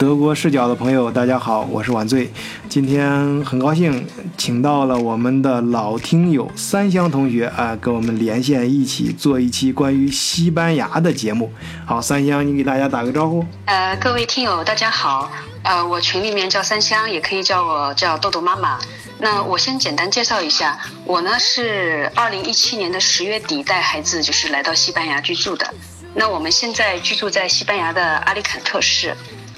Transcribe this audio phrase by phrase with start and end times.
[0.00, 2.32] 德国视角的朋友，大家好，我是晚醉。
[2.70, 11.52] 今天很高兴请到了我们的老听友三香同学啊，跟我们连线一起做一期关于西班牙的节目。
[11.84, 13.44] 好，三香，你给大家打个招呼。
[13.66, 15.30] 呃，各位听友，大家好。
[15.64, 18.78] 呃，我群里面叫三香，也可以叫我叫豆豆妈妈。
[19.18, 25.74] 那我先简单介绍一下，我呢是二零一七年的十月底带孩子就是来到西班牙居住的。
[26.14, 29.14] 那我们现在居住在西班牙的阿里坎特市。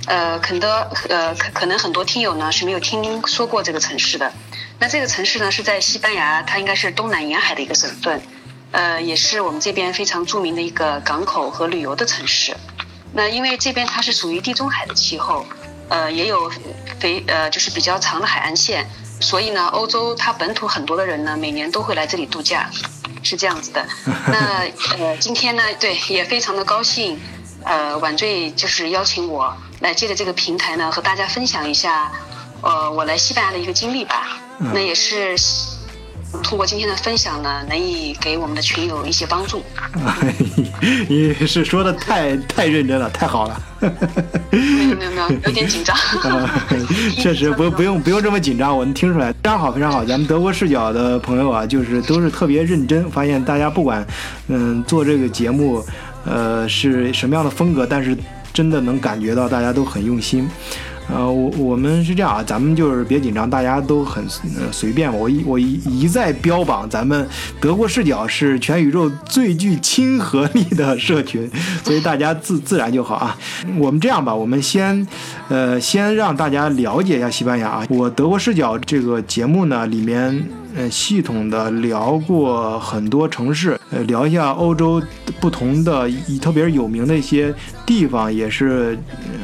[0.07, 0.69] 呃，很多
[1.09, 4.32] 呃，可可能很多听友呢是没有听说过这个城市的。
[4.79, 8.21] 那这个城市呢是在西班牙，它应该是东南沿海的一个省份，
[8.72, 12.57] 呃，也是我们这边非常著名的一个港口和旅游的城市。
[13.13, 15.46] 那因为这边它是属于地中海的气候，
[15.89, 16.50] 呃，也有
[16.99, 18.85] 非呃就是比较长的海岸线，
[19.21, 22.69] 所以呢，欧洲它本土很多的人呢每年都会来这里度假，
[23.22, 23.86] 是这样子的。
[24.27, 24.66] 那
[24.99, 27.21] 呃，今天呢，对，也非常的高兴。
[27.64, 32.11] 呃，晚醉就是邀请我来借着这个平台呢，和大家分享一下，
[32.62, 34.38] 呃，我来西班牙的一个经历吧。
[34.72, 35.34] 那也是
[36.42, 39.60] 通过今天的分享呢，能以给我们的群友一些帮助。
[41.08, 43.60] 你是说的太太认真了，太好了。
[44.50, 45.97] 没有没有没有，有点紧张。
[47.19, 50.05] 确实不不用不用这么紧张，我能听出来，非常好非常好。
[50.05, 54.06] 咱们德国视角的朋友啊，就是都是特别认真，发现大家不管
[54.47, 55.84] 嗯做这个节目。
[56.25, 57.84] 呃，是什么样的风格？
[57.84, 58.16] 但是
[58.53, 60.48] 真的能感觉到大家都很用心。
[61.11, 64.25] 呃，我我们是这样啊，咱们就是别紧张，大家都很
[64.56, 65.12] 呃随便。
[65.12, 67.27] 我一我一一再标榜，咱们
[67.61, 71.50] 德国视角是全宇宙最具亲和力的社群，
[71.83, 73.36] 所以大家自自然就好啊。
[73.78, 75.06] 我们这样吧，我们先
[75.48, 77.87] 呃先让大家了解一下西班牙啊。
[77.91, 80.61] 我德国视角这个节目呢，里面。
[80.75, 85.03] 呃，系统的聊过很多城市，呃，聊一下欧洲
[85.41, 86.09] 不同的、
[86.41, 88.98] 特别有名的一些地方，也是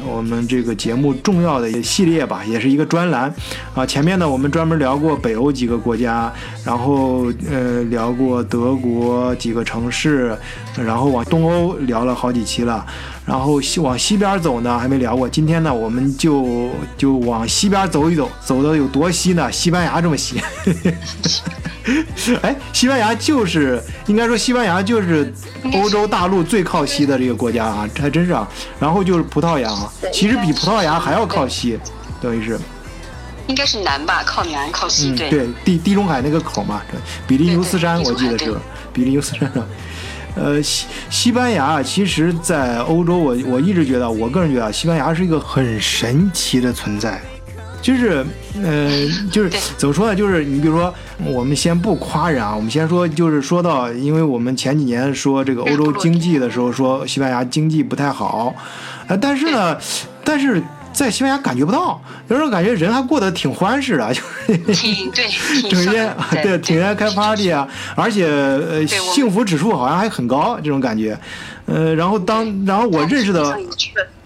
[0.07, 3.31] 我们这个节目重要的一系列吧，也是一个专栏。
[3.75, 6.33] 啊，前面呢，我们专门聊过北欧几个国家，
[6.65, 10.35] 然后呃，聊过德国几个城市，
[10.75, 12.85] 然后往东欧聊了好几期了。
[13.29, 15.29] 然后西往西边走呢，还没聊过。
[15.29, 19.51] 今天呢，我们就就往西边走一走，走的有多西呢？
[19.51, 20.41] 西班牙这么西。
[22.41, 25.31] 哎，西班牙就是应该说，西班牙就是
[25.73, 28.49] 欧洲大陆最靠西的这个国家啊，这还真是啊。
[28.79, 29.69] 然后就是葡萄牙，
[30.11, 31.79] 其实比葡萄牙还要靠西，
[32.19, 32.59] 等于是。
[33.45, 35.29] 应该是南吧，靠南靠西，对。
[35.29, 36.81] 对，地地中海那个口嘛，
[37.27, 38.57] 比利牛斯山，我记得是
[38.91, 39.51] 比利牛斯山。
[40.39, 47.19] 呃，西西班牙其实，在欧洲，我我一直觉得，我个人觉得，西班牙是一个很神奇的存在。
[47.81, 48.25] 就是，
[48.63, 48.89] 呃，
[49.31, 50.15] 就是怎么说呢？
[50.15, 50.93] 就是你比如说，
[51.25, 58.55] 我们先不夸人啊，我们先说，就是说到，因为我们前几年说这个欧洲经济的时候，说西班牙经济不太好，
[59.07, 59.77] 呃，但是呢，
[60.23, 60.63] 但是。
[60.91, 65.25] 在西班牙感觉不到，有时候感觉人还过得挺欢实的，就是挺对，
[65.69, 66.13] 整天
[66.43, 71.17] 对，天天开 party 啊，而且呃幸福指数好像还很高，这种感觉。
[71.65, 73.57] 呃，然后当然后我认识的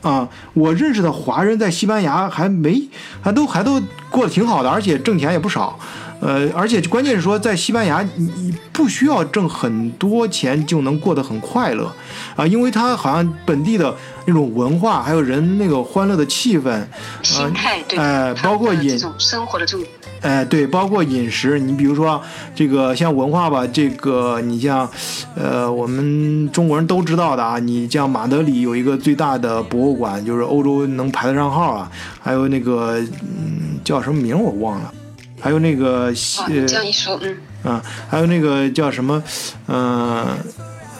[0.02, 2.82] 啊，我认识的华人在西班牙还没
[3.22, 5.78] 还都还都过得挺好的，而且挣钱也不少。
[6.22, 11.94] 呃，而且关键是说，在西班牙，你你不需要挣很多钱就能过得很快乐，
[12.38, 13.94] 啊，因为他好像本地的
[14.26, 16.84] 那种文化，还有人那个欢乐的气氛，
[17.22, 19.86] 心态，对，哎，包括饮生活的这种，
[20.22, 22.22] 哎，对，包括饮食，你比如说
[22.56, 24.90] 这个像文化吧，这个你像，
[25.36, 31.92] 呃，我们中国人都知道的啊，你像马德里有一个最大的博物馆，就是欧洲能排得上号啊，
[32.22, 34.94] 还有那个嗯叫什么名我忘了。
[35.42, 39.22] 还有那个，呃，这样一说，嗯，啊，还有那个叫什么，
[39.68, 40.26] 嗯，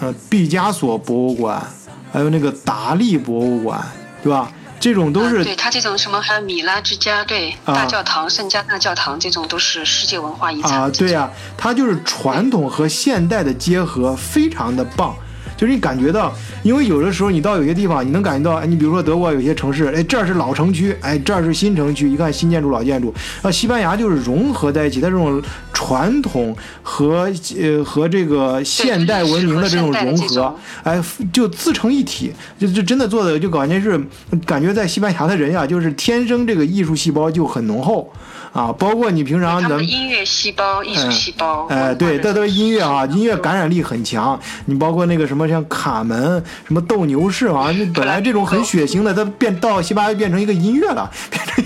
[0.02, 1.66] 呃，毕加索博物馆，
[2.14, 3.84] 还有那个达利博物馆，
[4.22, 4.52] 对吧？
[4.80, 10.90] 这种都是对它这种什么，还有米拉之家，对，大教堂、圣家大教堂，这种都是世界文化遗产啊。
[10.90, 15.16] 对呀，它就是传统和现代的结合，非常的棒。
[15.64, 23.16] 就是你感觉到，因为有的时候你到有些地方，你能感觉到，哎，你比如说德国有些城市，哎，这儿是老城区，哎，这儿是新城区，一看新建筑、老建筑。
[23.42, 31.02] 啊，西班牙就是融合在一起，它这种传统和呃和这个现代文明的这种融合，哎，
[31.32, 33.98] 就自成一体，就就真的做的就感觉是，
[34.46, 38.12] 感觉在西班牙的人呀，就是天生这个艺术细胞就很浓厚。
[38.54, 44.40] 啊，包括你平常咱们音乐细胞、艺术细胞，哎，对，这都是音乐啊，音乐感染力很强。
[44.66, 51.66] 你包括那个什么像卡门、什么斗牛士啊，本来这种很血腥的，它变到西班牙变成一个音乐了，变成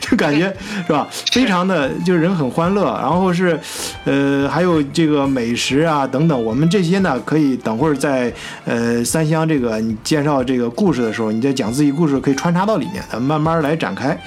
[0.00, 0.52] 就感觉
[0.84, 1.06] 是吧？
[1.30, 3.58] 非常的就是人很欢乐，然后是，
[4.04, 6.44] 呃，还有这个美食啊等等。
[6.44, 8.32] 我们这些呢，可以等会儿在
[8.64, 14.18] 呃三湘这个你介绍这个故事的时候，你在讲自己故事可以穿插到里面，咱们慢慢来展开。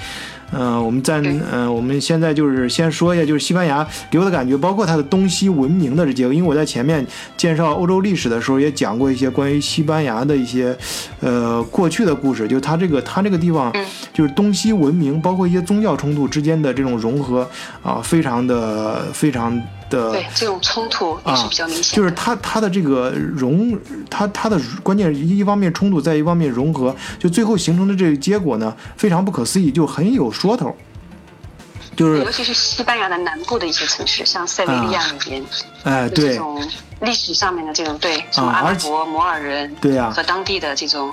[0.52, 6.32] 嗯，我们暂嗯，我们现在就是先说一下，就是西班牙给我的感觉，包括它的东西文明的这结构。
[6.32, 7.06] 因为我在前面
[7.36, 10.76] 介绍欧洲历史的时候，也讲过一些关于西班牙的一些
[11.20, 13.72] 呃过去的故事，就是它这个它这个地方
[14.12, 17.48] 就是东西文明，包括一些宗教冲突之间的这种融合
[17.82, 19.60] 啊，非常的非常。
[19.90, 23.78] 的对这种冲突也是比较明显，就是它它的这个融，
[24.08, 30.74] 它它的关键一一方面冲突，在一方面融合，就最后形成的这个结果呢，非常不可思议，就很有说头。
[31.96, 35.44] 就是尤其是西班牙的南部的一些城市，像塞维利亚那边，
[35.82, 36.40] 哎，对。
[37.00, 41.10] 历史上面的这种对什么阿拉伯、摩尔人，对呀，和当地的这种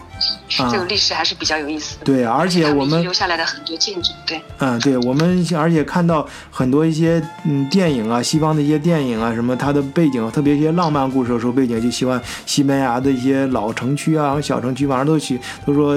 [0.50, 2.06] 这种历史还是比较有意思的。
[2.06, 15.96] 对啊，而且我们留下来的很多建筑，对，嗯，对我们而且看到很多一些嗯电影啊，西方的一些电影啊，什么它的背景，特别一些浪漫故事的时候，背景就喜欢西班牙的一些老城区啊、小城区，反正都去都说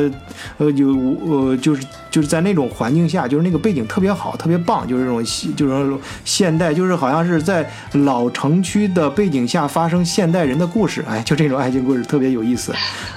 [0.59, 0.89] 呃有
[1.27, 5.23] 呃就是就是在那种环境下，就是那个背景特别好，特别棒，就是这种
[5.55, 9.91] 就是现代，就是好像是在老城区的背景下发。
[9.91, 12.73] 生现代人的故事，哎，就这种爱情故事特别有意思，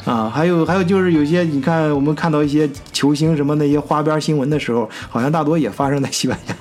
[0.05, 6.55] 啊，还有还有就是有些你看我们看到一些球星什么那些花边新闻的时候，好像大多也发生在西班牙，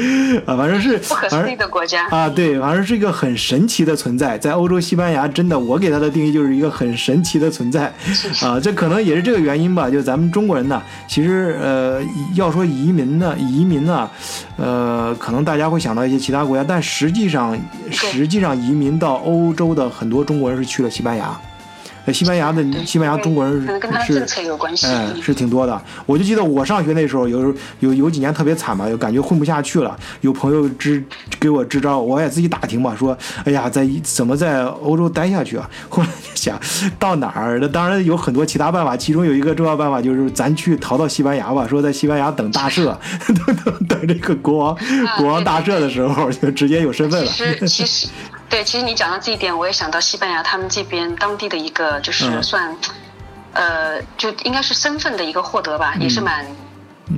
[0.46, 7.92] 啊，反正是不可思议的国家啊，对，反正是一个很神奇的存在，在欧洲西班牙真的，我给他的定义就是一个很神奇的存在，
[8.42, 12.02] 啊，这可能也是这个原因吧，就咱们中国人呢，其实呃
[12.34, 14.08] 要说移民呢，移民呢，
[14.56, 17.54] 呃，可能大家会想到一些其他国家，但实际上
[17.90, 18.54] 实际上。
[18.54, 21.38] 移民到欧洲的很多中国人是去了西班牙。
[22.12, 23.66] 西班牙的西班牙中国人
[24.04, 24.14] 是，
[24.86, 25.80] 嗯，是挺多的。
[26.06, 29.96] 我就记得我上学那时候，有有有几年特别惨嘛，就感觉混不下去了。
[30.20, 31.02] 有朋友支
[31.40, 35.68] 给我支招，我也自己打听嘛，说，哎呀，在怎么在欧洲待下去啊？
[35.88, 36.58] 后来想
[36.98, 37.58] 到哪儿？
[37.60, 41.66] 那当然有很多其他办法，其中有一个重要办法就是咱去逃到西班牙吧。
[41.66, 42.94] 说在西班牙等大赦，
[43.26, 44.76] 等等等这个国王
[45.16, 47.30] 国王大赦的时候，就直接有身份了。
[47.30, 48.08] 其实其实。
[48.54, 52.72] 对，其实你讲到这一点，我也想到西班牙，他们这边当地的一个就是算，
[53.52, 56.46] 呃，就应该是身份的一个获得吧，也是蛮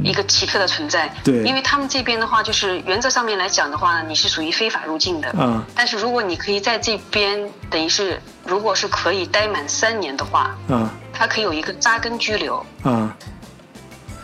[0.03, 1.15] 一个奇特的存在。
[1.23, 5.31] 对，因为他们这边的话，就是原则上面来讲的话，你是属于非法入境的。
[5.38, 5.62] 嗯。
[5.75, 12.65] 但是如果你可以在这边，等于是如果是可以待满三年的话，嗯，他可以有一个扎根居留。
[12.85, 13.12] 嗯。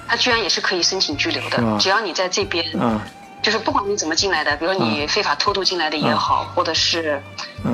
[0.09, 2.65] 他居然也是可以申请居留的，只要你在这边。
[2.73, 2.99] 嗯。
[3.43, 7.21] 就是不管你怎么进来的，比如你非法偷渡进来的也好，或者是，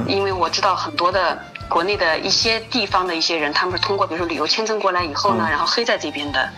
[0.06, 1.38] 因为我知道很多的
[1.68, 6.50] 国内的一些地方的一些人，他们是通过比如说旅游签证过来以后呢，然后黑在这边的。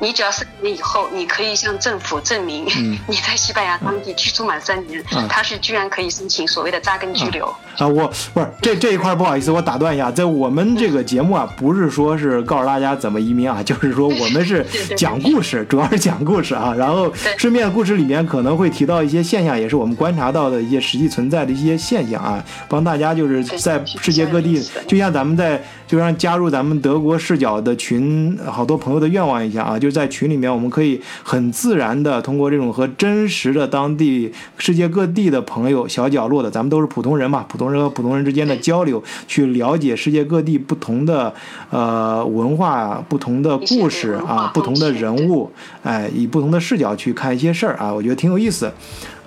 [0.00, 2.64] 你只要三年以后，你可以向政府证明
[3.08, 7.46] 你在西班牙当地居住满三年，他是居然可以申请所谓的扎根居留
[7.76, 7.86] 啊！
[7.86, 14.64] 我不是这这一块不好意思，我打断一下，在我们这个节目啊，不是说是告诉大家怎么移民啊， 就是说我们是
[14.96, 16.72] 讲故事，主要是讲故事啊。
[16.76, 29.88] 然后顺便故事里面可能会提到一些现象，也是我们观察到的一些实际存在的一些现象啊，帮大家就是在世界各地，就像咱们在就像加入咱们德国视角的群，好多朋友的愿望一下啊，就。
[29.88, 41.32] 在群里面，我们可以很自然的通过这种和真实的当地、世界各地的朋友、小角落的，咱们都是普通人嘛，普通人和普通人之间的交流，去了解世界各地不同的
[41.70, 45.50] 呃文化、不同的故事啊、不同的人物，
[45.82, 48.70] 哎，以不同的视角去看一些事儿啊，我觉得挺有意思。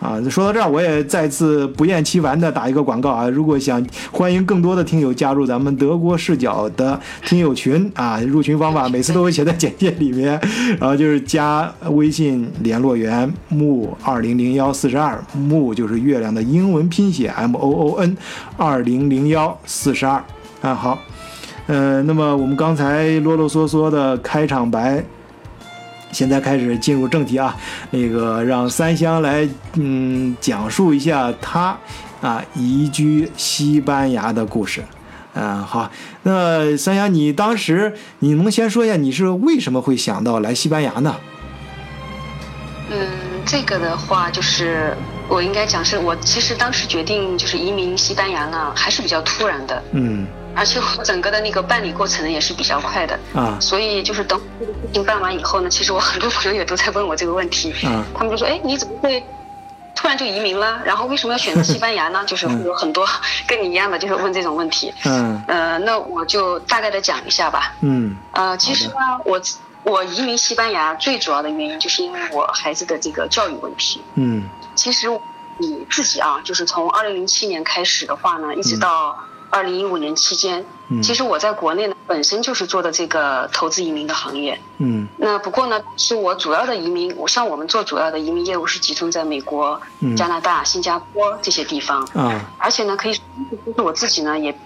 [0.02, 3.30] 啊，说到这儿，我也再次不厌其烦的打一个广告啊！
[3.30, 10.42] 如果想欢迎更多的听友加入咱们德国视角的听友群啊，入群方法每次都会写在简介里面，
[10.80, 18.18] 然后就是加微信联络员木二零零幺四十二，木就是月亮的英文拼写 M O O N，
[18.58, 20.24] 二零零幺四十二
[20.62, 20.74] 啊。
[20.74, 20.98] 好，
[21.68, 25.04] 呃，那么我们刚才啰啰嗦嗦的开场白。
[26.12, 27.56] 现在开始进入正题啊，
[27.92, 31.78] 那个让三香来嗯讲述一下他
[32.22, 34.84] 啊移居西班牙的故事，
[35.34, 35.90] 嗯好，
[36.24, 41.16] 那三香你当时你能先说一下你是为什么会想到来西班牙呢？
[42.90, 43.08] 嗯，
[43.46, 44.96] 这个的话就是
[45.30, 50.28] 我应该讲是我其实当时决定就是移民西班牙呢还是比较突然的，嗯。
[50.56, 59.24] 而且我整个的那个办理过程呢也是比较快的啊，所以就是等这个事情办完以后呢，其实我很多朋友也都在问我这个问题，嗯，他们就说，哎，你怎么会？
[59.94, 62.24] 突然就移民了，然后为什么要选择西班牙呢？
[62.26, 63.08] 就是会有很多
[63.46, 64.92] 跟你一样的，就是问这种问题。
[65.06, 67.76] 嗯呃，那我就大概的讲一下吧。
[67.82, 69.40] 嗯呃，其实呢，我
[69.84, 74.02] 我移民西班牙最主要的原因就是因为我孩子的这个教育问题。
[74.16, 75.08] 嗯其实
[75.60, 79.16] 你自己啊，就是从二零零七年开始的话呢，一直到
[79.52, 81.04] 二零一五年期间，嗯。
[81.04, 84.60] 其实我在国内呢本身就是做的这个投资移民的行业。
[84.80, 85.08] 嗯。
[85.18, 90.16] 那不过呢，是我主要的移民，我像我们做主要的移民业务是集中在美国、嗯。
[90.16, 93.24] 加拿大、新加坡这些地方，嗯而且呢，可以说
[93.66, 94.58] 就是我自己呢也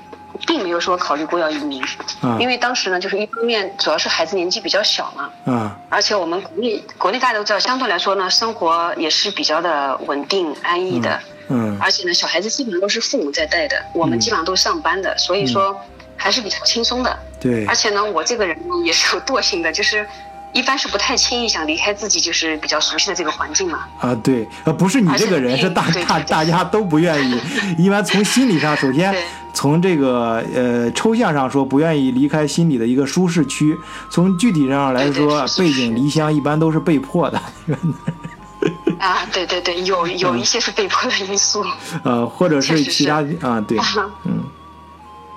[0.46, 1.82] 并没有说考虑过要移民，
[2.22, 2.38] 啊。
[2.40, 11.35] 因为当时呢就是一方面主要是孩子年纪比较小嘛，嗯而且我们国内国内大家都知道，相对来说呢生活也是比较的稳定安逸的，嗯
[11.80, 15.76] 而且呢小孩子基本上都是父母在带的，我们基本上都是上班的，所以说
[16.18, 17.18] 还是比较轻松的。
[17.40, 20.08] 对而且呢，我这个人呢也是有惰性的，就是
[20.54, 23.86] 一般是不太轻易想离开自己就是比较熟悉的这个环境嘛。
[24.00, 27.40] 啊对，呃不是你这个人，是大大大家都不愿意。
[27.78, 29.14] 一般从心理上，首先
[29.54, 33.76] 从这个呃抽象上说，不愿意离开心里的一个舒适区；
[34.10, 37.40] 从具体上来说，背井离乡一般都是被迫的。
[39.06, 41.66] 啊，对对对，有有一些是被迫的因素。
[42.04, 43.78] 呃，或者是其他啊，对，
[44.26, 44.44] 嗯。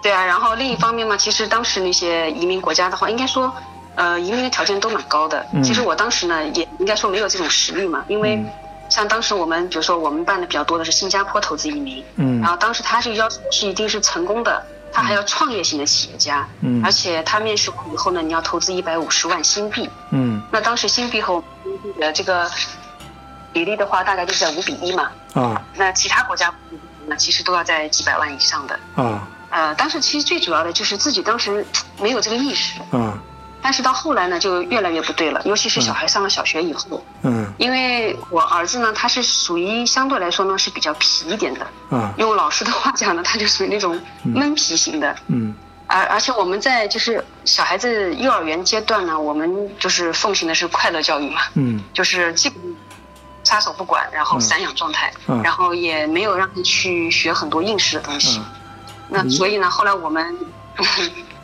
[0.03, 3.53] 对啊，然后另一方面嘛，其实当时那些移民国家的话，应该说，
[3.97, 5.45] 呃，移民的条件都蛮高的。
[5.53, 5.63] 嗯。
[5.63, 8.49] 其实我当时呢，也应该说没有这种实力嘛，因为嗯。
[8.89, 12.41] 像当时我们，比如说我们办的比较多的是新加坡投资移民，嗯。
[12.41, 16.81] 然后当时他这个要求是一定是成功的，他还要创业型的企业家，嗯。
[16.83, 20.41] 而且他面试完以后呢，你要投资一百五十万新币，嗯。
[20.51, 22.49] 那当时新币和我们的这个
[23.53, 25.11] 比例的话，大概就是在五比一嘛。
[25.35, 26.53] 啊那其他国家
[27.07, 28.79] 那其实都要在几百万以上的。
[28.97, 31.65] 啊呃，当时其实最主要的就是自己当时
[31.99, 33.19] 没有这个意识，啊
[33.63, 45.17] 但是到后来呢，就越来越不对了，尤其是小孩上了小学以后，嗯因为我儿子呢，他是属于相对来说呢是比较皮一点的，啊用老师的话讲呢，他就属于那种闷皮型的。
[45.29, 45.55] 嗯
[45.87, 52.63] 而而且我们在就是小孩子幼儿园阶段呢，我们就是奉行的是快乐教育嘛，嗯就是基本
[53.49, 58.39] 撒手不管，然后散养状态，嗯然后也没有让他去学很多应试的东西。
[58.39, 58.45] 嗯
[59.11, 60.23] 那所以呢，后来我们，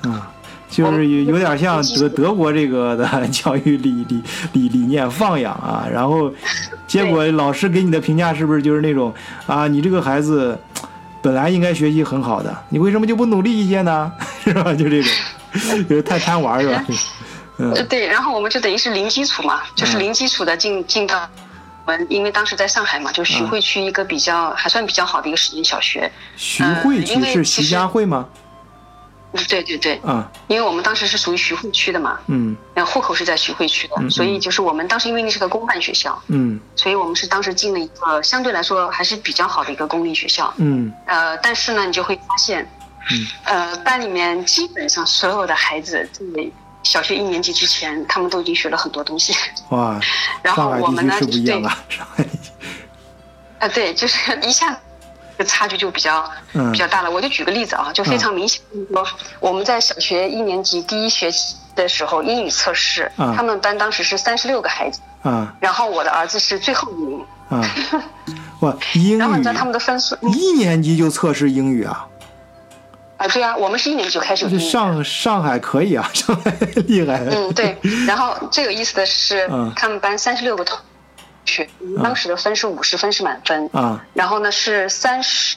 [0.03, 0.29] 啊，
[0.69, 6.31] 就是有有点像德德国这个的 教育理理理理念放养啊，然后
[6.87, 9.11] 结果老师给你的评价是不是就是那种
[9.47, 10.59] 啊，你这个孩子
[11.23, 14.13] 本来应该学习很好的，你为什么就不努力一些呢？
[14.45, 14.75] 是吧？
[14.75, 15.11] 就这种，
[15.89, 16.85] 就是太贪玩是吧？
[17.57, 21.29] 嗯呃对，然后我们就等于是零基础嘛，就是零基础的进进到我
[21.87, 26.11] 们，因为当时在上海嘛，就徐汇区一个比较还算比较好的一个实验小学。
[26.37, 28.29] 徐汇区是徐家汇吗？
[29.49, 32.57] 对对对，嗯，因为我们当时是属于徐汇区的嘛，嗯。
[32.73, 36.61] 然后户口是在徐汇区的，嗯所以就是我们当时因为那是个公办学校，嗯。
[36.77, 40.55] 所以我们是当时进了一个相对来说还是比较好的一个公立学校。
[40.59, 40.93] 嗯。
[41.07, 42.65] 呃，但是呢，你就会发现，
[43.11, 43.27] 嗯。
[43.43, 46.25] 呃，班里面基本上所有的孩子在
[46.85, 49.35] 小学一年级之前，他们都已经学了很多东西。
[49.71, 49.99] 哇，
[50.43, 51.63] 然后我们呢地区是不一样
[53.59, 54.77] 啊， 对，就是 一下子
[55.37, 57.11] 这差距就比较嗯比较大了。
[57.11, 58.61] 我就举个例子啊，就非常明显，
[59.41, 67.61] 我们在小学一年级第一学期的时候，英语测试，嗯他们班当时是三十六个孩子，啊然后我的儿子是最后一名，啊，
[68.61, 72.07] 哇，英语然后你知道他们的分数，一年级就测试英语啊？
[73.17, 74.59] 啊，对啊，我们是一年级就开始。
[74.59, 76.51] 上上海可以啊， 上海
[76.87, 77.21] 厉害。
[77.31, 77.77] 嗯，对。
[78.07, 80.79] 然后最有意思的是，嗯他们班三十六个同
[81.45, 81.69] 学，
[82.03, 85.57] 当时的分是五十分是满分，啊然后呢是三十，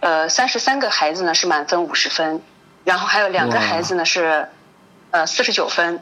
[0.00, 2.40] 呃，三十三个孩子呢是满分五十分，
[2.84, 4.48] 然后还有两个孩子呢是，
[5.10, 6.00] 呃，四十九分，哇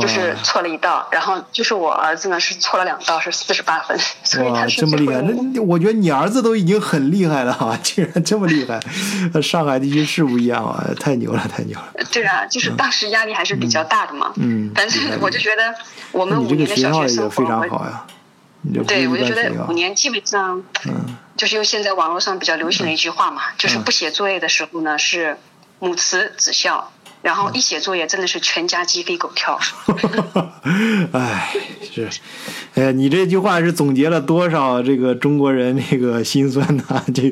[0.00, 5.20] 就是错了一道，然后就是我儿子呢是错了两道，是四十八分，所以，他是这么厉害！
[5.20, 8.80] 那我觉得你儿子都已经很厉害了啊， 竟然这么厉害！
[9.34, 11.92] 呃上海地区是不一样啊，太牛了，太牛了！
[12.10, 14.32] 对啊，就是当时压力还是比较大的嘛。
[14.36, 15.74] 嗯反正我就觉得
[16.12, 18.06] 我们这个五年的小学生活，非常好呀，
[18.86, 19.72] 对，我就觉得五。
[19.74, 25.36] 年基本上，嗯就是用现在网络上比较流行的一句话嘛，就是不写作业的时候呢是
[25.80, 26.90] 母慈子孝，
[27.24, 29.58] 然后一写作业真的是全家鸡飞狗跳。
[31.12, 31.56] 哎，
[31.90, 32.06] 是，
[32.74, 37.22] 哎呀，你这句话是总结了多少这个中国人这个心酸呐、 这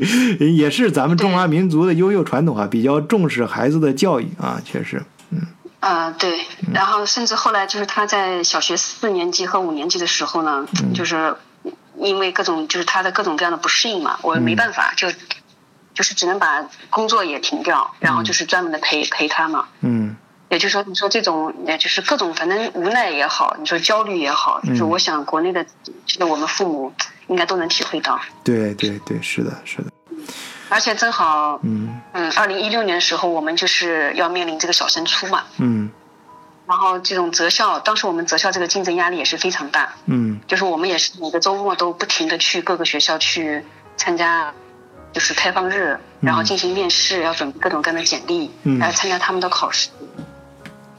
[0.47, 5.03] 也是咱们中华民族的优秀传统啊，比较重视孩子的教育啊，确实。
[5.31, 5.41] 嗯。
[5.81, 6.41] 啊、对，
[6.73, 11.35] 然后甚至后来就是他在小学四年级和五年级的时候呢，就是
[11.99, 15.09] 因为各种就是他的各种各样的不适应嘛，我没办法，就
[15.95, 19.69] 就是只能把工作也停掉，然后就是专门的陪陪他嘛。
[19.81, 20.17] 嗯
[20.49, 25.65] 也就是说，你说这种，也就是各种，反正无奈也好，你说焦虑也好，就是我想国内的，
[26.05, 26.93] 就是我们父母
[27.29, 28.21] 应该都能体会到。
[28.45, 29.91] 对对对，是的，是的。
[30.69, 35.91] 而且正好，嗯嗯，二零一六年的时候，我们就是要面临这个小升初嘛，嗯
[36.69, 43.65] 然后这种择校，当时我们择校这个竞争压力也是非常大，嗯就是我们也是每个周末都不停的去各个学校去
[43.97, 44.53] 参加，
[45.13, 49.89] 就是开放日，然后进行面试，要准备各种各样的简历，嗯来参加他们的考试。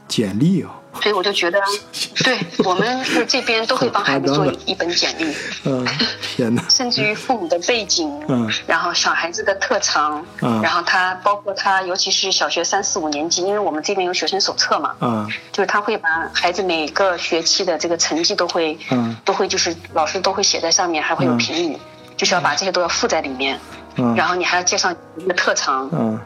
[0.06, 0.70] 简历啊，
[1.02, 1.58] 所以我就觉得，
[2.22, 5.84] 对我们是这边都会帮孩子做一本简历，嗯，
[6.22, 21.78] 天哪，甚至于父母的背景，嗯然后小孩子的特长，嗯然后他包括他，尤其是小学三四五年级，因为我们这边有学生手册嘛，嗯就是他会把孩子每个学期的这个成绩都会，嗯都会就是老师都会写在上面，还会有嗯评语，
[22.16, 23.58] 就是要把这些都要附在里面，
[23.96, 26.18] 嗯然后你还要介绍你的特长、嗯，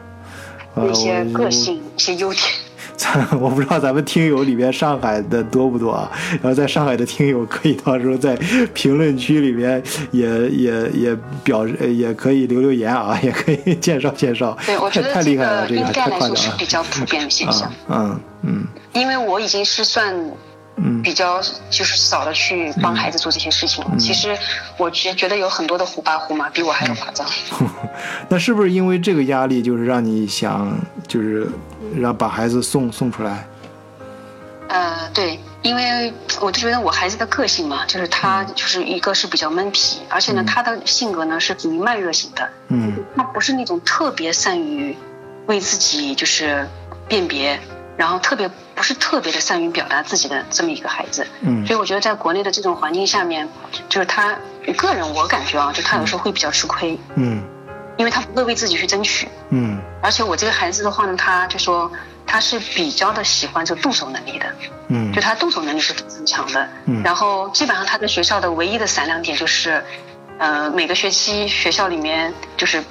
[0.75, 2.43] 啊一些个性、一些优点。
[2.97, 6.11] 咱我不知道咱们听友里边上海的多不多啊？
[6.41, 8.35] 然后在上海的听友可以到时候在
[8.73, 14.57] 评论区里面也也也表示，呃也可以留留言啊，也可以介绍介绍。
[14.65, 20.13] 对，我 觉得太这厉害了，这个应该太夸张了来说是比较普遍的现象啊，嗯嗯因为我已经是算
[20.81, 23.91] 嗯比较就是少的去帮孩子做这些事情了。
[23.97, 24.37] 其实
[24.77, 27.27] 我觉觉得有很多的虎爸虎妈比我还要夸张。
[28.29, 31.49] 那是不是因为这个压力，就是让你想，就是
[31.95, 33.47] 让把孩子送送出来？
[34.69, 44.95] 呃，对，因为我就觉得我孩子的个性嘛，就是他就是一个是比较闷皮，而且呢，他的性格呢是属于慢热型的，嗯他不是那种特别善于
[45.47, 46.67] 为自己就是
[47.07, 47.59] 辨别，
[47.99, 51.27] 然后特别不是特别的善于表达自己的这么一个孩子。
[51.41, 53.45] 嗯所以我觉得在国内的这种环境下面，
[53.89, 54.37] 就是他
[54.77, 57.43] 个人我感觉啊，就他有时候会比较吃亏，嗯
[57.97, 59.27] 因为他不会为自己去争取。
[59.49, 61.91] 嗯而且我这个孩子的话呢，他就说
[62.25, 64.45] 他是比较的喜欢这个动手能力的，
[64.87, 66.69] 嗯就他动手能力是非常强的。
[66.85, 69.83] 嗯然后基本上他在学校的唯一的闪亮点就是，
[70.37, 72.81] 呃，每个学期学校里面就是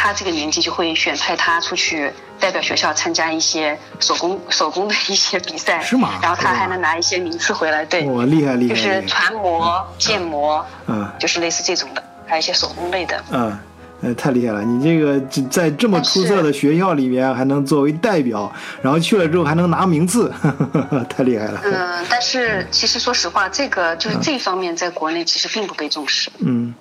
[0.00, 8.74] 他这个年纪就会选派他出去代表学校参加一些手工手工的一些比赛，是吗然后他还能拿一些名次回来，对，哇，厉害厉害！
[8.74, 13.20] 就是船模、建模，嗯就是类似这种的，还有一些手工类的。
[13.32, 13.58] 嗯。
[14.00, 14.62] 呃，太厉害了！
[14.62, 18.48] 你这个在这么出色的学校里面，还能作为代表，
[18.80, 20.32] 然后去了之后还能拿名次，
[21.10, 21.60] 太厉害了。
[21.64, 26.30] 嗯，但是其实说实话，这个就是这方面在国内其实并不被重视。
[26.38, 26.72] 嗯，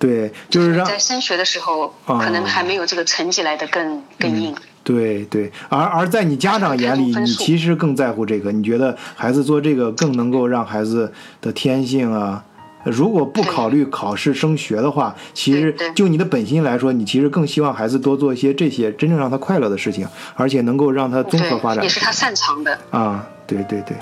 [0.00, 4.52] 对，就是让在升学的时候，哦可能还没有这个成绩来的更更硬。
[4.82, 12.42] 对对，而而在你家长眼里，你其实更在乎这个，你觉得孩子做这个更能够让孩子的天性啊。
[12.84, 22.78] 如果不考虑考试升学的话，其实就你的本心来说，你其实更希望孩子多做一些这些真正让他快乐的事情，而且能够让他综合发，展也是他擅长的。
[22.88, 24.00] 啊，对对对，而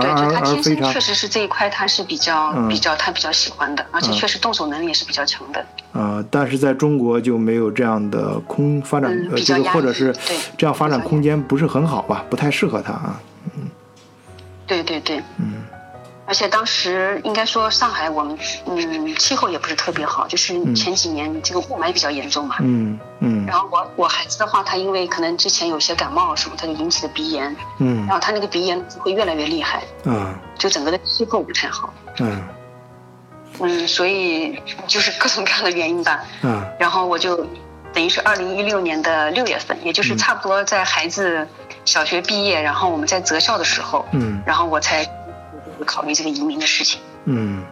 [0.00, 5.64] 对，他天而非常生确实是这一块，他是比较、嗯比较他比较喜欢的，而且确实动手能力也是比较强的。
[5.92, 10.14] 啊，但是在中国就没有这样的空发展，呃，这嗯比较压抑个或者是
[10.56, 13.20] 这样发展空间不是很好吧，不太适合他啊。
[13.56, 13.68] 嗯
[14.66, 15.62] 对对对，嗯
[16.26, 22.56] 而且当时应该说上海我们嗯气候也不是特别好，就是前几年这个雾霾比较严重嘛。
[22.60, 31.92] 嗯嗯然后我我孩子的话，他因为可能之前有些感冒什么，他就引起了鼻炎，嗯然后他那个鼻炎会越来越厉害，嗯就整个的气候不太好。
[32.20, 32.42] 嗯
[33.60, 36.24] 嗯，所以就是各种各样的原因吧。
[36.42, 37.46] 嗯然后我就
[37.92, 41.46] 等于是二零一六年的六月份，也就是差不多在孩子
[41.84, 45.04] 小学毕业，然后我们在择校的时候，嗯然后我才
[45.84, 47.00] 考虑这个移民的事情。
[47.26, 47.62] 嗯，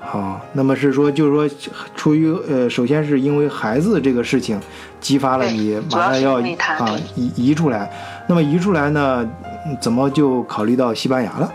[0.00, 4.60] 好，那么是说，就是说，出于呃，首先是因为孩子这个事情
[5.00, 7.90] 激发了你马上要啊移移出来，
[8.26, 9.28] 那么移出来呢，
[9.66, 11.52] 嗯怎么就考虑到西班牙了？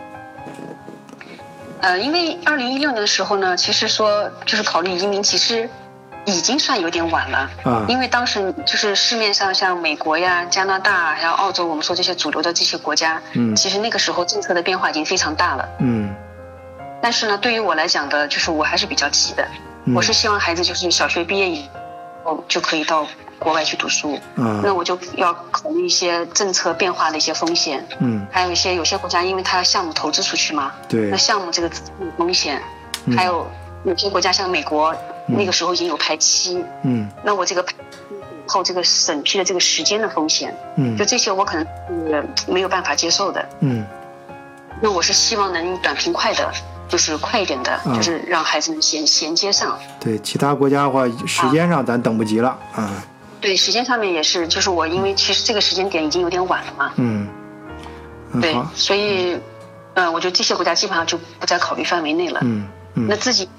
[1.81, 5.69] 呃，因为二零一六年的时候呢，其实说就是考虑移民，其实
[6.25, 7.49] 已经算有点晚了。
[7.63, 15.67] 啊因为当时就是市面上像美国呀、加拿大还有澳洲，我们说这些主流的这些国家，嗯其实那个时候政策的变化已经非常大了。
[15.79, 16.13] 嗯
[17.01, 19.45] 但是呢，对于我来讲的，就是我还是比较急的。
[19.85, 21.67] 嗯我是希望孩子就是小学毕业以
[22.23, 23.05] 后就可以到
[23.37, 24.17] 国外去读书。
[24.35, 31.69] 嗯那我就要考虑一些政策变化的一些风险，嗯还有一些有些国家因为它项目投资出去嘛，对那项目这个
[32.17, 32.61] 风险，
[33.05, 33.45] 嗯还有
[33.83, 37.09] 有些国家像美国，那个时候已经有排期，嗯。
[37.23, 37.97] 那我这个排期
[38.45, 40.97] 以后这个审批的这个时间的风险，嗯。
[40.97, 41.65] 就这些我可能
[42.07, 43.47] 是没有办法接受的。
[43.61, 43.85] 嗯。
[44.81, 46.51] 那我是希望能短平快的，
[46.89, 47.95] 就是快一点的，嗯。
[47.95, 49.79] 就是让孩子们衔衔接上。
[49.99, 53.03] 对，其他国家的话，时间上咱等不及了啊。
[53.39, 57.27] 对，时间上面也是，就是我因为其实这个时间点已经有点晚了嘛，嗯，
[58.31, 59.37] 嗯对，，所以，
[59.95, 62.39] 嗯、我觉得这些国家基本上就不在考虑范围内了。
[62.41, 63.49] 嗯嗯那自己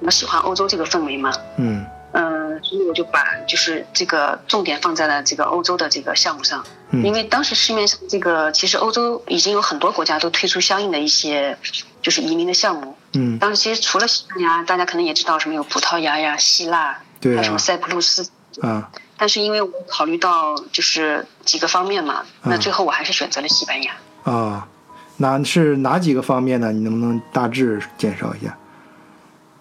[0.00, 11.56] 我喜欢欧洲这个氛围嘛，嗯嗯，所以我就把就是这个重点放在了这个欧洲的这个项目上，嗯因为当时市面上这个其实欧洲已经有很多国家都推出相应的一些
[12.00, 12.96] 就是移民的项目。
[13.14, 18.28] 嗯，当时其实除了西班牙，大家可能也知道什么有葡萄牙呀、希腊，对啊还有什么塞浦路斯。
[18.62, 23.92] 啊但是因为我考虑到就是几个方面嘛，那嗯最后我还是选择了西班牙。
[24.24, 24.68] 啊，
[25.16, 26.70] 哪是哪几个方面呢？
[26.70, 28.56] 你能不能大致介绍一下？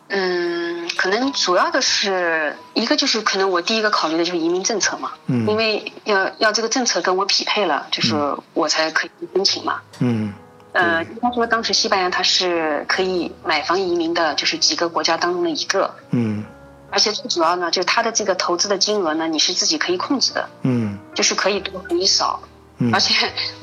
[0.07, 8.15] 嗯，可能主要的是一个就是可能我第一个考虑的就是移民政策嘛，嗯因为要要这个政策跟我匹配了，就是
[8.53, 9.81] 我才可以申请嘛。
[9.99, 10.33] 嗯
[10.73, 16.43] 呃，应该说当时西班牙它是可以买房移民的，就是几个国家当中的一个，嗯
[16.91, 22.41] 而且最主要呢，就是它的这个投资的金额呢，你是自己可以控制的，嗯就是可以多可以少。
[22.77, 23.13] 嗯而且，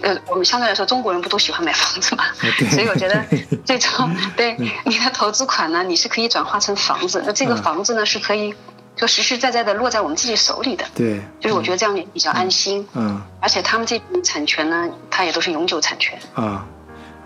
[0.00, 2.24] 呃，我们相对来说，中国人不都喜欢买房子嘛？
[2.58, 3.22] 对所以我觉得
[3.64, 7.22] 最终对你的投资款呢，你是可以转化成房子。
[7.26, 8.54] 那这个嗯房子呢，是可以
[8.96, 10.84] 就实实在在的落在我们自己手里的。
[10.94, 12.86] 对，就是我觉得这样也比较安心。
[12.94, 16.18] 嗯而且他们这边产权呢，它也都是永久产权。
[16.34, 16.64] 啊，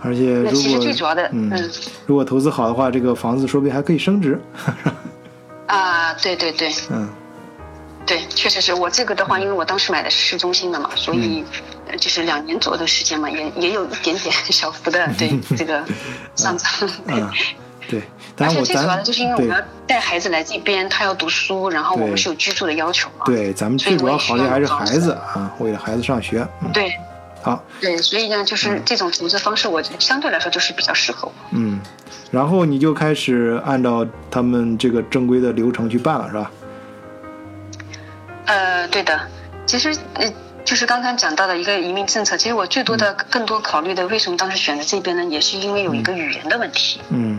[0.02, 1.70] 而且如那其实最主要的，嗯嗯
[2.06, 4.40] 如果投资好的话，这个房子说不定还可以升值。
[5.66, 7.08] 啊，对对对嗯
[8.06, 11.44] 对，确实是我这个的话，因为我当时买的是市中心的嘛，所以
[11.98, 15.84] 就是两年左右的时间嘛，也也有一点点 小幅的对这个
[16.36, 16.70] 上涨。
[17.88, 18.02] 对
[18.38, 23.24] 而且最主要的就是因为我们要带孩子来这边，他要读书，然后我们是有居住的要求嘛。
[23.24, 26.46] 对，咱们最主要考虑还是孩子啊，为了孩子上学。
[26.62, 26.92] 嗯，对
[27.42, 31.32] 好，对，所以呢，嗯就是这种投资方式，我相对来说就是比较适合我。
[31.52, 31.80] 嗯，
[32.32, 36.50] 然后你就开始按照他们这个正规的流程去办了，是吧？
[38.46, 39.20] 呃，对的，
[39.64, 40.28] 其实呃，
[40.66, 45.24] 就是刚刚讲到的一个移民政策，其实我最多的、嗯更多考虑的，为什么当时选择这边呢？
[45.24, 47.00] 也是因为有一个语言的问题。
[47.10, 47.38] 嗯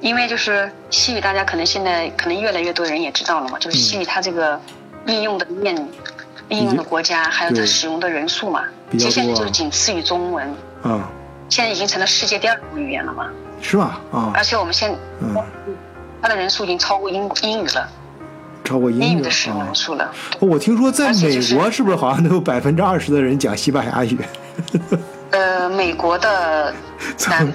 [0.00, 4.60] 因为就是西语，大家可能现在可能越来越多人也知道了嘛，就是西语它这个
[5.06, 5.74] 应用的面、
[6.48, 11.02] 应用的国家，还有它使用的人数嘛，其实现在就是仅次于中文，嗯，
[11.48, 13.30] 现在已经成了世界第二种语言了嘛。
[13.60, 14.00] 是吧？
[14.12, 15.34] 啊而，且我们现嗯，
[16.22, 17.88] 它的人数已经超过英英语了，
[18.66, 19.74] 超过英语的使用啊人。
[19.74, 20.10] 数了。
[20.40, 24.18] 我听说在美国是不是好像都有百分之二十的人讲西班牙语？
[25.30, 26.72] 呃，美国的
[27.28, 27.52] 南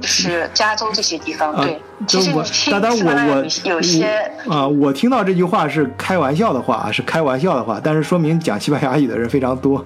[0.00, 9.84] 就是加州这些地方，啊对，，其实我当然我我有些啊，我听到这句话是开玩笑的话啊，是开玩笑的话，但是说明讲西班牙语的人非常多。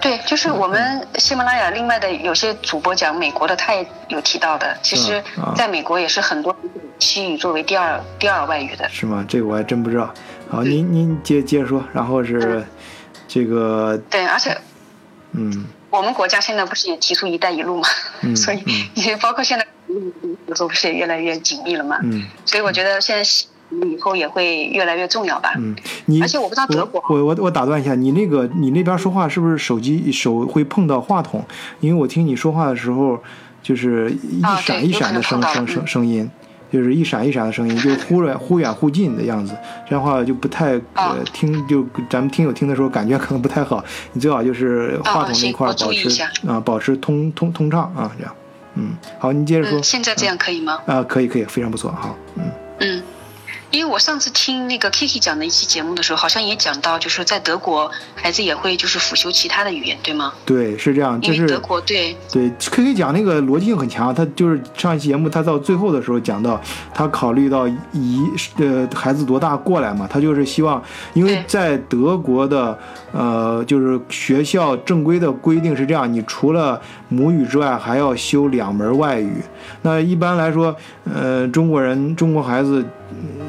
[0.00, 4.76] 对，就是我们喜马拉雅另外的有些主播讲美国的，他也有提到的。
[4.82, 5.22] 其实
[5.56, 6.54] 在美国也是很多
[6.98, 8.88] 西语作为第二第二外语的。
[8.88, 9.24] 是吗？
[9.28, 10.12] 这个我还真不知道。
[10.48, 12.64] 好，您您接接着说，然后是
[13.26, 14.56] 这个，对，而且
[15.32, 17.88] 嗯我们国家现在不是也提出“一带一路”嘛，
[18.22, 18.62] 嗯 所以
[18.94, 19.66] 也包括现在
[20.46, 21.98] 合作不是也越来越紧密了嘛。
[22.02, 23.24] 嗯所以我觉得现在
[23.70, 25.52] 以后也会越来越重要吧。
[25.56, 25.74] 嗯，
[26.06, 31.44] 你而且我不知道德国我我我打断一下，你那个你那边说话是不是手机手会碰到话筒？
[31.80, 33.18] 因为我听你说话的时候，
[33.62, 36.28] 就是一啊闪一闪的声声声声音。
[36.70, 39.56] 就是一闪一闪的声音，就忽远忽远忽近的样子，
[39.88, 43.82] 这样的话就不太啊呃听，就咱们听友听的时候感觉可能不太好。
[44.12, 48.34] 你最好就是话筒那块保持啊，保持通通通畅啊，这样。
[48.74, 49.82] 嗯，好，你接着说嗯，。
[49.82, 50.78] 现在这样可以吗？
[50.84, 52.44] 啊，可以可以，非常不错，好，嗯
[52.80, 53.02] 嗯，
[53.70, 60.32] 因为我上次听那个 Kiki 讲的一期节目的时候，好像也讲到，就是在德国孩子也会就是辅修其他的语言，对吗？
[60.46, 66.60] 对，是这样，就是因为德国对对 Kiki 讲那个逻辑性很强，他就是上一期节目，他到最后的时候讲到，
[66.94, 68.22] 他考虑到一
[68.56, 72.78] 呃孩子多大过来嘛，他就是希望，因为在德国的
[73.12, 79.42] 呃就是学校正规的规定是这样，你除了母语之外还要修两门外语。
[79.82, 82.86] 那一般来说，呃中国人中国孩子嗯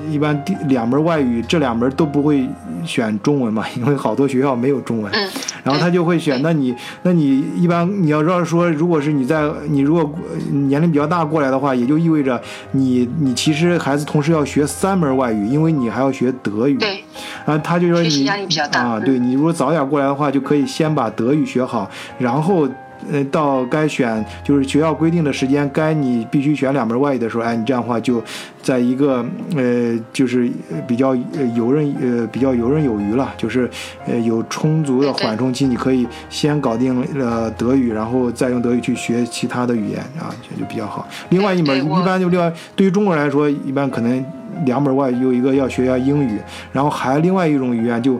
[0.09, 2.47] 一般第两门外语这两门都不会
[2.85, 5.11] 选中文嘛，因为好多学校没有中文。
[5.13, 5.29] 嗯
[5.61, 12.41] 然后他就会选，那你那你一般你要知道说，如果是你在你如果呃年龄比较大过来的话，也就意味着
[12.71, 16.77] 你你其实孩子同时要学三门外语，因为你还要学德语。
[16.77, 17.03] 对
[17.45, 22.67] 然后他就说你啊，嗯对你如果早点过来的话，就可以先把德语学好，然后。
[23.11, 28.21] 呃，到该选就是学校规定的时间，该你必须选两门外语的时候，哎，你这样的话就
[28.61, 33.69] 在一个呃，就是呃比较呃游刃呃比较游刃有余了，就是
[34.05, 41.07] 呃有充足的缓冲期，你可以先搞定了德语，然后再用德语去学其他的语言啊，这就比较好。
[41.29, 44.25] 另外一门一般就另外对于中国人来说，一般可能
[44.65, 46.37] 两门外语有一个要学一下英语，
[46.73, 48.19] 然后还另外一种语言就。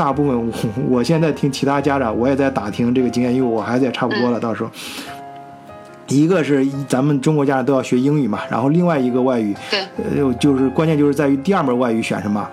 [0.00, 0.52] 大部分我
[0.96, 4.70] 我现在听其他家长，我也在打听这个经验，因为我孩子也差不多了，到时候。
[6.08, 9.80] 一个是咱们中国家长都要学英语嘛，然后另外一个外语，对，
[10.22, 12.48] 呃，就是关键就是在于第二门外语选什么，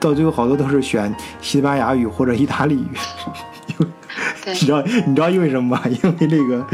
[0.00, 2.88] 到最后好多都是选西班牙语或者意大利语。
[4.44, 5.82] 对你知道你知道因为什么吗？
[5.88, 6.66] 因为那个，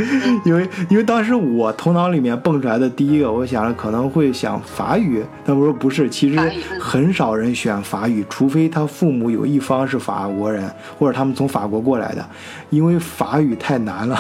[0.44, 6.38] 因为因为当时我头脑里面蹦出来的第一个，我想着可能会想法语，但我说不是，其实
[6.80, 12.26] 很少人选法语，除非他父母有一方是法国人，或者他们从法国过来的，
[12.70, 14.18] 因为法语太难了。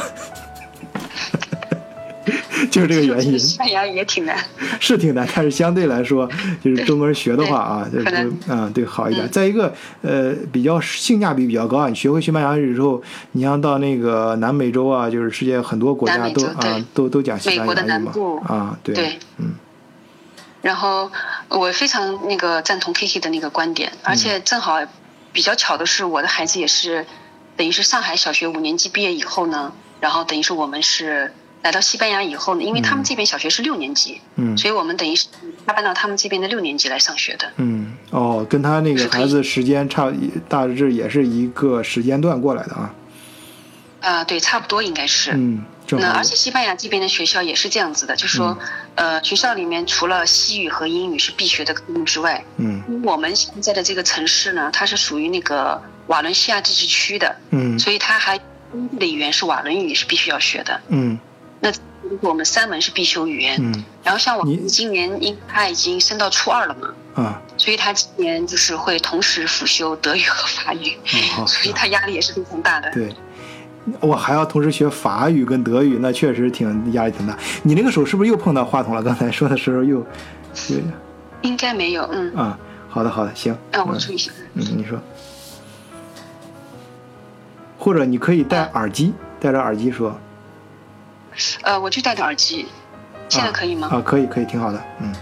[2.70, 4.36] 就是这个原因，西班牙语也挺难。
[4.80, 6.28] 是挺难，但是相对来说，
[6.62, 9.26] 就是中国人学的话啊，就是嗯，对，好一点。
[9.26, 11.88] 嗯再一个，呃，比较性价比比较高啊。
[11.88, 19.54] 你学会西班牙语之后，你像到那个南美洲啊，就是世界很多国家都啊都都讲西班美国的牙语嘛南部啊，对，对嗯
[20.62, 21.10] 然后
[21.48, 24.80] 我非常那个赞同 Kiki 的那个观点，而且正好
[25.32, 27.06] 比较巧的是，我的孩子也是
[27.56, 31.32] 等于是上海小学五年级毕业以后呢，然后等于是我们是
[31.66, 35.26] 来到西班牙以后呢，因为他们这边小学是六年级，嗯所以我们等于是
[35.66, 37.50] 他搬到他们这边的六年级来上学的。
[37.56, 40.12] 嗯，哦，跟他那个孩子时间差，
[40.48, 42.94] 大致也是一个时间段过来的啊。
[44.00, 45.32] 啊、对，差不多应该是。
[45.34, 48.56] 嗯，那而且西班牙这边的学校也是这样子的，就是说，
[48.94, 58.38] 呃，学校里面除了西语和英语是必学的科目之外，嗯我们现在的这个城市呢，它是属于那个瓦伦西亚自治区的，嗯所以它还
[59.00, 60.80] 的语言是瓦伦语，是必须要学的。
[60.88, 61.18] 嗯
[61.60, 61.72] 那
[62.20, 63.84] 我们三门是必修语言，嗯。
[64.04, 70.96] 然后像我今年因他已经升到初二了嘛，啊，所以他今年就是会同时辅修德语和法语，
[71.38, 72.90] 嗯， 所以他压力也是非常大的。
[72.92, 73.12] 对，
[74.00, 77.36] 我还要同时学法语跟德语，那确实挺压力挺大。
[77.64, 79.02] 你那个手是不是又碰到话筒了？
[79.02, 79.98] 刚才说的时候又，
[80.68, 80.76] 又
[81.42, 84.30] 应该没有，嗯，啊，好的好的，行，啊我嗯注意一下。
[84.54, 84.98] 嗯，你说，
[87.78, 90.16] 或者你可以戴耳机，戴着耳机说，
[91.62, 92.66] 呃，我就戴着耳机，
[93.28, 93.88] 现在可以吗？
[93.92, 95.14] 啊，可以可以，挺好的，嗯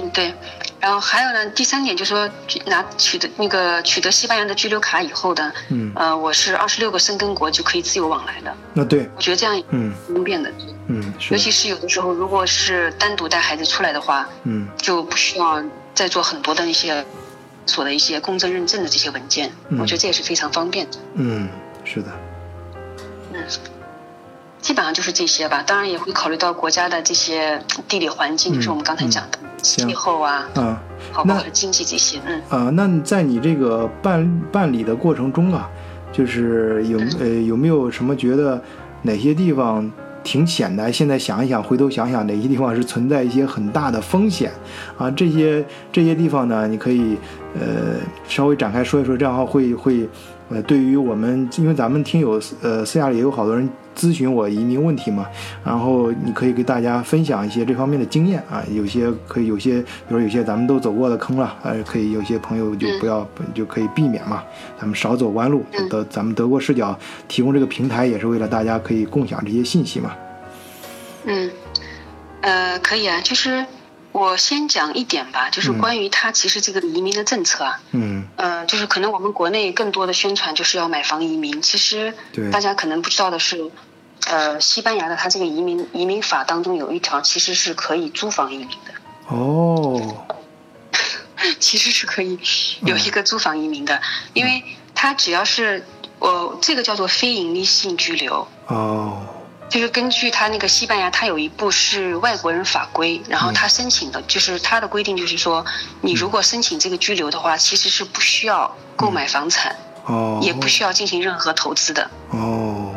[0.00, 0.34] 嗯，对。
[0.80, 2.30] 然后还有呢，第三点就是说，
[2.66, 8.56] 拿取得那个取得西班牙的居留卡以后的，嗯，呃，我是二十六个申根国就可以自由往来的。
[8.74, 10.48] 那对，我觉得这样也嗯挺方便的，
[10.86, 15.60] 嗯是，尤其是有的时候，如果是单独带孩子出来的话，嗯就不需要
[15.96, 17.04] 再做很多的那些
[17.66, 20.98] 所的一些公证认证的这些文件，嗯我觉得这也是非常方便的。
[21.14, 21.48] 嗯
[21.84, 22.08] 是的，
[23.32, 23.42] 嗯，
[24.60, 25.62] 基本上就是这些吧。
[25.66, 30.76] 当然也会考虑到国家的这些 地理环境，嗯就是我们刚才讲的行气候啊，嗯。
[31.12, 32.18] 好括经济这些。
[32.26, 35.68] 嗯，啊，那在你这个办办理的过程中啊，
[36.12, 38.60] 就是有呃有没有什么觉得
[39.02, 39.90] 哪些地方
[40.24, 40.92] 挺险的？
[40.92, 44.52] 现在想一想，回头想想哪些地方是存在一些很大的风险
[44.98, 45.08] 啊？
[45.12, 47.16] 这些这些地方呢，你可以
[47.60, 47.96] 呃
[48.28, 50.08] 稍微展开说一说，这样的话会会
[50.50, 55.26] 呃对于我们，因为咱们听友呃私下里也有好多人咨询我移民问题嘛，
[55.64, 64.42] 然后你可以给大家分享一些这方面的经验啊，有些可以有些，比如有些咱们都走过的坑了，呃，可以有些朋友就不要、就可以避免嘛，
[64.78, 65.64] 咱们少走弯路。
[65.72, 70.12] 嗯德咱们德国视角提供这个平台也是为了大家可以共享这些信息嘛。
[71.24, 71.50] 嗯，
[72.42, 73.64] 呃，可以啊，就是
[74.12, 75.78] 我先讲一点吧，就是嗯。
[75.78, 78.26] 关于它其实这个移民的政策啊，嗯。
[78.36, 82.14] 呃，就是可能我们国内更多的宣传就是要买房移民，其实
[82.52, 83.70] 大家可能不知道的是，
[84.26, 88.92] 呃，西班牙的它这个移民移民法当中有一条其实是可以租房移民的，
[89.28, 90.24] 哦，
[91.58, 92.38] 其实是可以
[92.82, 94.00] 嗯有一个租房移民的，
[94.34, 94.62] 因为
[94.94, 95.84] 它只要是
[96.20, 99.22] 呃这个叫做非盈利性居留，哦，
[99.68, 105.64] 就是根据他那个西班牙，他有一部是外国人法规，然后他申请的，就是他的规定就是说，
[106.00, 109.76] 你如果申请这个居留的话，其实是不需要购买房产，
[110.06, 112.10] 哦，也不需要进行任何投资的。
[112.30, 112.94] 哦，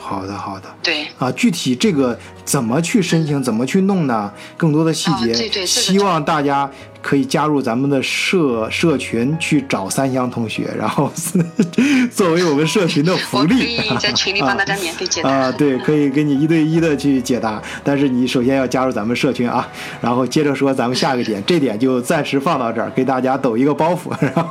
[0.00, 0.68] 好的好的。
[0.82, 4.32] 对，啊，具体这个怎么去申请，怎么去弄呢？
[4.56, 6.68] 更多的细节，啊对对希望大家
[7.02, 11.10] 可以加入咱们的社社群去找三香同学，然后
[12.12, 13.76] 作为我们社群的福利。
[13.76, 15.30] 以在群里帮大家免费解答。
[15.30, 19.66] 啊，对，可以给你一对一的去解答，但是你首先要加入咱们社群啊，
[20.00, 24.50] 然后接着说咱们下个点， 这点就暂时放到这儿，给大家抖一个包袱， 然后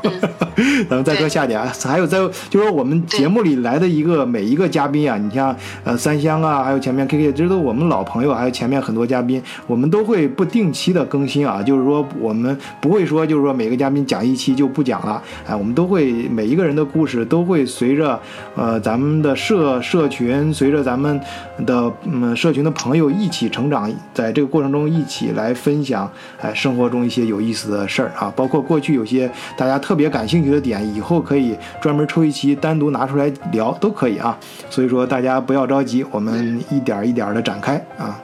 [0.89, 1.71] 咱们再说下点啊。
[1.83, 2.17] 还有在
[2.49, 18.17] 就是说我们节目里来的一个每一个嘉宾啊，你像呃三香啊，还有前面 K K，这都我们老朋友，还有前面很多嘉宾，我们都会不定期的更新啊，就是说我们我们不会说就是说每个嘉宾讲一期就不讲了，哎，我们都会每一个人的故事都会随着
[18.55, 21.19] 呃咱们的社社群，随着咱们
[21.65, 34.39] 的嗯社群的朋友一起成长，在这个过程中一起来分享哎生活中一些有意思的事儿啊，包括过去有些大家特别感兴趣的点，以后可以专门抽一期单独拿出来聊都可以啊。
[34.69, 38.17] 所以说大家不要着急，我们一点儿一点的展开啊。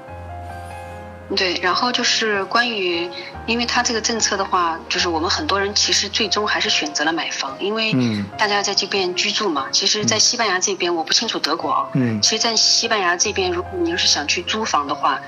[1.35, 3.09] 对，然后就是关于，
[3.47, 7.95] 因为他这个政策的话，就是我们很多人其实最终还是选择了买房，因为
[8.38, 9.65] 大家在这边居住嘛。
[9.71, 11.88] 其实，在西班牙这边，我不清楚德国啊。
[11.93, 12.21] 嗯。
[12.21, 15.19] 其实，在西班牙这边，如果你要是想去租房的话，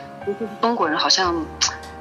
[0.62, 1.44] 中国人好像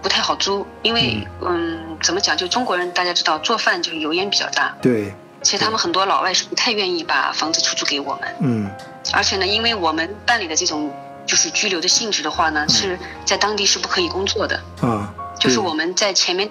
[0.02, 2.37] 不太好租，因为嗯，怎么讲？
[2.37, 4.76] 就中国人大家知道，做饭就是油烟比较大。
[4.82, 5.14] 对。
[5.40, 8.37] 其实他们很多老外是不太愿意把房子出租给我们。
[8.40, 8.70] 嗯。
[9.14, 10.92] 而且呢，因为我们办理的这种。
[11.26, 14.60] 就是拘留的性质的话呢，是在当地是不可以工作的。
[14.80, 16.48] 啊，就是我们在前面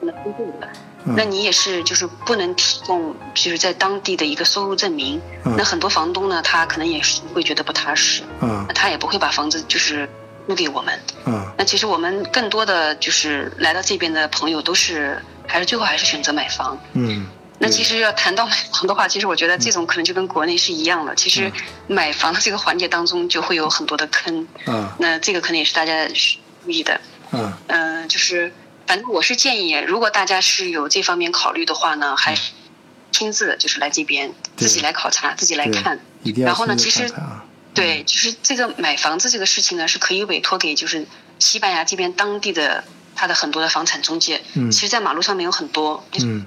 [0.00, 0.68] 不能工作的，
[1.04, 5.20] 那你也是就是不能提供就是在当地的一个收入证明。
[5.56, 8.22] 那很多房东呢，他可能也是会觉得不踏实。
[8.40, 10.08] 嗯，他也不会把房子就是
[10.48, 10.98] 租给我们。
[11.26, 16.78] 嗯，那其实我们更多的就是来到这边的朋友都是还是最后还是选择买房。
[16.94, 17.26] 嗯。
[17.58, 21.14] 那其实要谈到买房的话，其实我觉得这种可能就跟国内是一样的。
[21.14, 21.50] 其实
[21.86, 24.46] 买房的这个环节当中就会有很多的坑。
[24.66, 24.90] 嗯。
[24.98, 26.06] 那这个可能也是大家
[26.64, 27.00] 注意的。
[27.30, 27.52] 嗯。
[27.68, 28.52] 嗯，就是
[28.86, 32.50] 反正我是建议，如果大家是有这方面考虑的话呢，还是
[33.12, 36.00] 亲自就是来这边自己来考察，自己来看。
[36.36, 37.10] 然后呢，其实
[37.72, 41.06] 对，就是这个买房子这个事情呢，是可以委托给就是
[41.38, 42.82] 西班牙这边当地的
[43.14, 44.42] 他的很多的房产中介。
[44.54, 44.70] 嗯。
[44.72, 46.04] 其实，在马路上面有很多。
[46.20, 46.44] 嗯。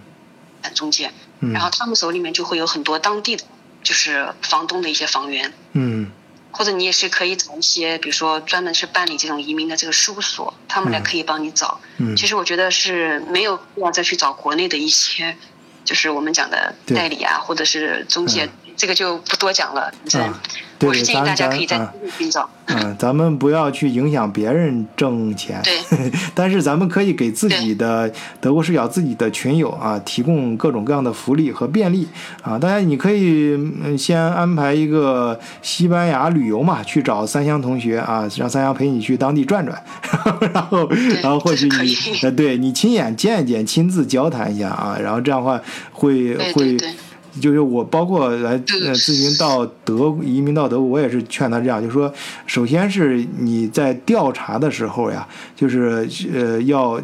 [0.73, 3.43] 中介，然后他们手里面就会有很多当地的，
[3.83, 6.11] 就是房东的一些房源，嗯，
[6.51, 11.79] 或者你也是可以找一些，比如说专门是办理这种移民的这个事务所，他们来可以帮你找。
[11.97, 15.37] 嗯，其实我觉得是没有必要再去找国内的一些，
[15.85, 18.49] 就是我们讲的代理啊，或者是中介。
[18.77, 20.33] 这个就不多讲了，嗯，
[20.81, 22.47] 我是建议大家可以在寻找。
[22.67, 26.11] 嗯，咱们不要去影响别人挣钱，对。
[26.35, 32.07] 但是咱们可以给自己的德国视角自己的群友啊提供各种各样的福利和便利
[32.43, 32.59] 啊。
[32.59, 33.57] 当然，你可以
[33.97, 39.81] 先安排一个西班牙旅游嘛，去找三香同学啊，让三香陪你去当地转转，
[40.53, 40.87] 然后
[41.23, 45.59] 然后或许你呃，对你亲眼见一见，亲自交谈一下啊，然后这样的话
[45.91, 46.77] 会会。
[47.39, 52.11] 就是我包括来呃咨询到德移民到德国，我也是劝他这样，就是说，
[52.45, 57.01] 首先是你在调查的时候呀，就是呃要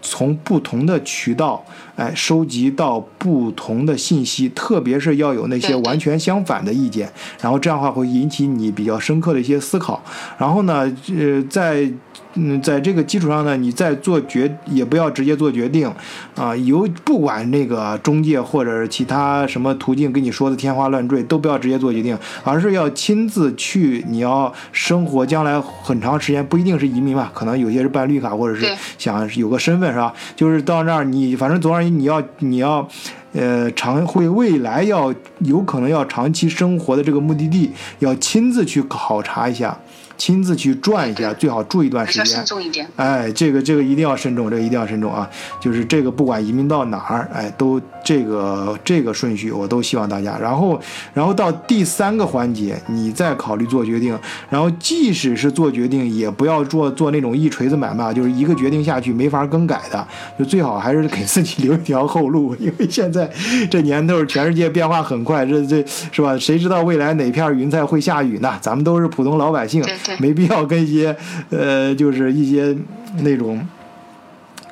[0.00, 1.64] 从不同的渠道
[1.96, 10.02] 哎收集到不同的信息，特别是要有那些完全相反的意见，然后这样的话会引起你比较深刻的一些思考，
[10.38, 11.90] 然后呢呃在。
[12.36, 15.88] 嗯，在这个基础上呢，你再做决也不要直接做决定，
[16.34, 24.04] 啊，由不管那个中介或者是其他什么途径跟你说的天花乱坠，都不要直接做决定，而是要亲自去。
[24.08, 28.66] 你要生活将来很长时间，不一定是移民吧，可能有些是办绿卡或者是
[28.98, 30.12] 想有个身份是吧？
[30.34, 32.88] 就是到那儿你反正总而你要你要，
[33.32, 39.78] 呃，长会未来要有可能要长期生活的这个目的地，要亲自去考察一下。
[40.16, 42.88] 亲自去转一下，最好住一段时间。
[42.94, 45.28] 哎，这个这个一定要慎重，这个一定要慎重啊！
[45.60, 50.38] 就是这个不管移民到哪儿，哎，都这个这个顺序我都希望大家。
[50.38, 50.78] 然后，
[51.12, 54.18] 然后到第三个环节，你再考虑做决定。
[54.50, 60.06] 然后，即使是做决定，也不要做做那种一锤子买卖，就是一个决定下去没法更改的。
[60.38, 63.30] 就最好还是给自己留一条后路，因为现在
[63.70, 66.36] 这年头，全世界变化很快，这这是吧？
[66.36, 68.52] 谁知道未来哪片云彩会下雨呢？
[68.60, 69.82] 咱们都是普通老百姓。
[70.18, 71.16] 没必要跟一些，
[71.50, 72.76] 呃，就是一些
[73.18, 73.64] 那种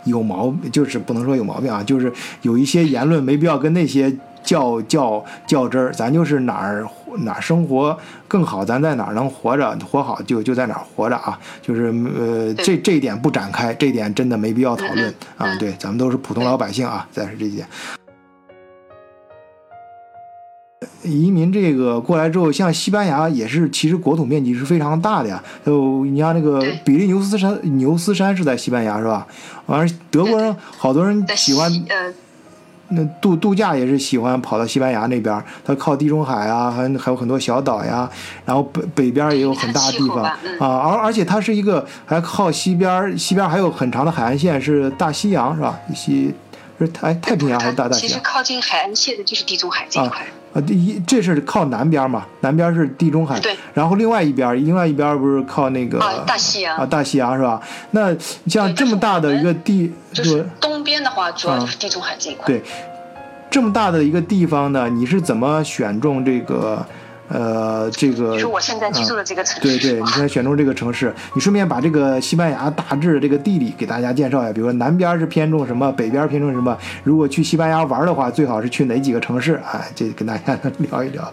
[0.05, 2.13] 有毛，就是不能说有毛病啊，就是
[2.43, 5.93] 有一些言论没必要跟那些较较较真儿。
[5.93, 6.87] 咱就是哪儿
[7.19, 11.39] 哪儿生活更好，咱在哪儿能活着活好，就就在哪儿活着啊。
[11.61, 15.55] 就是呃，这这一点不展开，这一点真的没必要讨论啊。
[15.59, 17.67] 对，咱们都是普通老百姓啊，再是这一点。
[21.03, 25.43] 移民这个过来之后，像西班牙也是，其实国土面积是非常大的呀。
[25.65, 29.27] 就你像那个比利牛斯山，牛斯山是在西班牙是吧？
[29.67, 31.71] 完了，德国人好多人喜欢，
[32.95, 38.11] 那度度假也是喜欢跑到西班牙那边，它靠地中海啊，还还有很多小岛呀。
[38.45, 45.79] 然后北北边也有很大的地方啊，而而且它是一个还靠西边，西边还有很长的海岸线是大西洋是吧？
[45.95, 46.35] 西
[46.79, 48.09] 是太太平洋还是大大西洋？
[48.09, 50.21] 其实靠近海岸线的就是地中海这一块。
[50.21, 50.27] 啊，
[50.61, 57.61] 第一这是靠南边嘛，南边是地中海，对，然后另外一边，另外一边不是靠那个大西洋啊，大西洋是吧？
[57.93, 58.15] 那
[58.47, 62.45] 像这么大的一个地，就是东边的话，主要就是地中海这一块。
[62.47, 62.63] 对，
[63.51, 66.85] 这么大的一个地方呢，你是怎么选中这个
[67.33, 69.61] 呃，这个就是我现在居住的这个城市。
[69.63, 76.77] 对对，你现在选中这个城市，你顺便把这个西班牙大致这个地理给大家介绍一下，比如说南边是偏重什么，北边偏重什么。
[77.03, 79.59] 如果去西班牙玩的话，最好是去哪几个城市？
[79.73, 80.59] 哎，这跟大家
[80.91, 81.33] 聊一聊。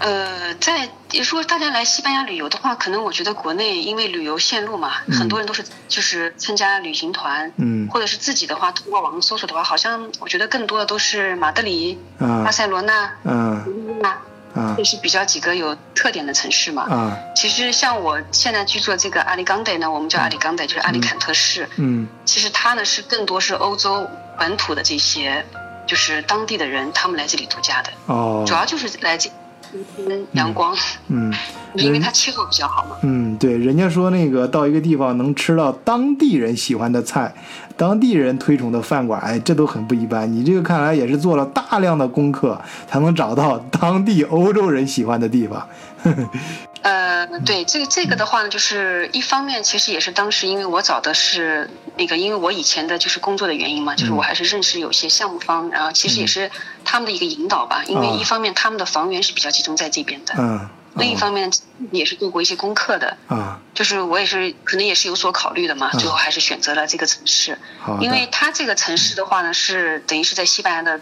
[0.00, 13.64] 呃，在如果大家来西班牙旅游的话，可能我觉得国内因为旅游线路嘛，很多人都是就是参加旅行团，嗯，或者是自己的话，通过网络搜索的话，好像我觉得更多的都是马德里、啊巴塞罗那、嗯
[14.02, 14.14] 那。
[14.58, 14.74] 啊。
[14.76, 16.82] 这是比较几个有特点的城市嘛。
[16.82, 17.18] 啊。
[17.34, 21.68] 其实像我现在居住的这个阿里冈代呢，我们叫阿里冈代，就是阿里坎特市。
[21.76, 22.06] 嗯。
[22.24, 25.44] 其实它呢是更多是欧洲本土的这些，
[25.86, 28.44] 就是当地的人，他们来这里度假的，哦。
[28.46, 29.47] 主要就是来这跟
[30.32, 30.74] 阳光，
[31.08, 31.32] 嗯
[31.74, 32.96] 因为它气候比较好嘛。
[33.02, 37.32] 嗯，对，人家说那个到一个地方能吃到当地人喜欢的菜，
[37.76, 40.30] 当地人推崇的饭馆，哎，这都很不一般。
[40.32, 45.66] 你这个看来也是做了大量的功课，才能找到当地欧洲人喜欢的地方。
[46.82, 56.50] 呃，对，这个这个的话呢，就是一方面其实也是当时因为我找的是那个，因为我以前的就是工作的原因嘛，就是我还是认识有些项目方，然后其实也是
[56.84, 61.50] 他们的一个引导吧，因为一方面他们的房源是比较集中在这边的，嗯，另一方面
[61.90, 71.00] 也是做过一些功课的，啊，就是我也是可能也是有所考虑的嘛，最后还是选择了这个城市，好，因为它这个城市的话呢，是等于是在西班牙的，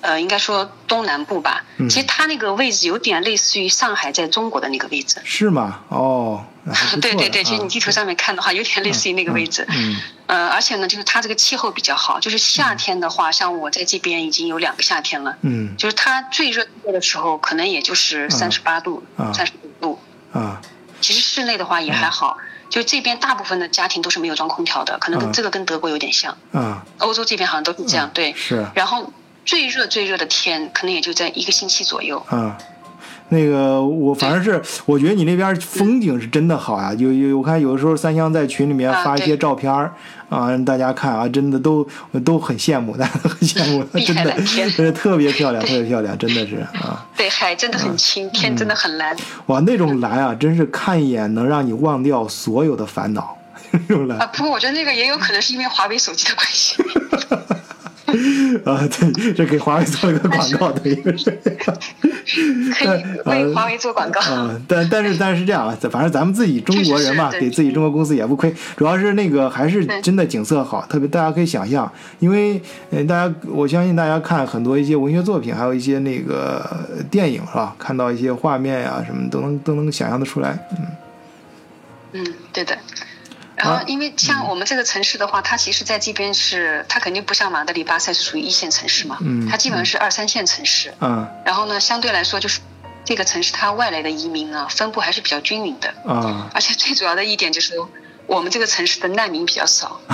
[0.00, 1.64] 呃，应该说东南部吧。
[1.78, 5.20] 嗯其实它那个位置有点类似于上海在中国的那个位置。
[5.24, 5.80] 是吗？
[5.88, 6.44] 哦，
[7.00, 9.66] 对对对，的其实你地图上面看的话，有点类似于那个位置。
[9.70, 9.96] 嗯
[10.26, 19.98] 呃，而且呢，就是它这个气候比较好，就是夏天的话，像我在这边已经有两个夏天了，嗯就是它最热的时候可能也就是三十八度、啊三十五度。
[20.32, 20.60] 啊
[21.00, 22.36] 其实室内的话也还好，
[22.68, 26.36] 就这边大部分的家庭都是没有装空调的，可能跟嗯这个跟德国有点像。
[26.52, 28.34] 嗯欧洲这边好像都是这样，对。
[28.34, 29.12] 是然后
[29.48, 32.22] 最热最热的天，可能也就在一个星期左右。
[32.28, 32.58] 啊。
[33.30, 39.92] 那个我反正是，我觉得你那边风景是真的好呀、有有我看有的时候三香在群里面啊发一些照片儿
[40.28, 41.86] 啊，让大家看啊，真的都
[42.24, 49.16] 都很羡慕，大家都很羡慕， 真的天真的特别漂亮， 特别漂亮，真的是啊， 对，海真的很清，天真的很蓝。
[49.46, 53.36] 哇，那种蓝啊，真是看一眼能让你忘掉所有的烦恼，
[53.88, 56.82] 那种蓝啊，不过我觉得那个也有可能是因为华为手机的关系。
[58.64, 61.38] 啊，对，这给华为做了个广告，等于是。
[62.74, 64.20] 可以为华为做广告。
[64.30, 68.54] 嗯、但但是但是这样啊，反正咱们自己中国人嘛，给自己中国公司也不亏。
[68.76, 76.64] 主要是那个还是真的景色好，特别大家可以想象，因为呃大家我相信大家看很多一些文学作品，还有一些那个
[77.10, 77.74] 电影是吧？
[77.78, 80.68] 看到一些画面呀、什么都能都能想象得出来。
[80.72, 80.86] 嗯
[82.12, 82.76] 嗯，对的。
[83.58, 90.94] 然啊后，因为像我们这个城市的话，它其实在这边是，它肯定不像马德里、巴塞是属于一线城市嘛，嗯它基本上是二三线城市。
[91.00, 92.60] 嗯然后呢，相对来说就是
[93.04, 95.88] 这个城市它外来的移民啊，分布还是比较均匀的。
[96.06, 97.74] 啊，而且最主要的一点就是，
[98.28, 100.00] 我们这个城市的难民比较少。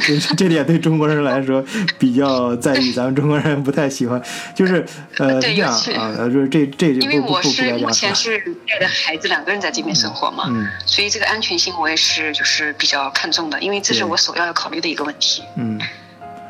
[0.00, 1.64] 这这点对中国人来说
[1.98, 4.22] 比较在意，咱们中国人不太喜欢，
[4.54, 4.84] 就是
[5.18, 7.72] 呃对是这样啊，呃就是这这因为我是。
[7.78, 8.38] 目前是
[8.68, 15.42] 带着孩子两个人在这边生活嘛，嗯所以这个安全性我也是就是比较看重的，因为这是我首要要考虑的一个问题。
[15.56, 15.80] 嗯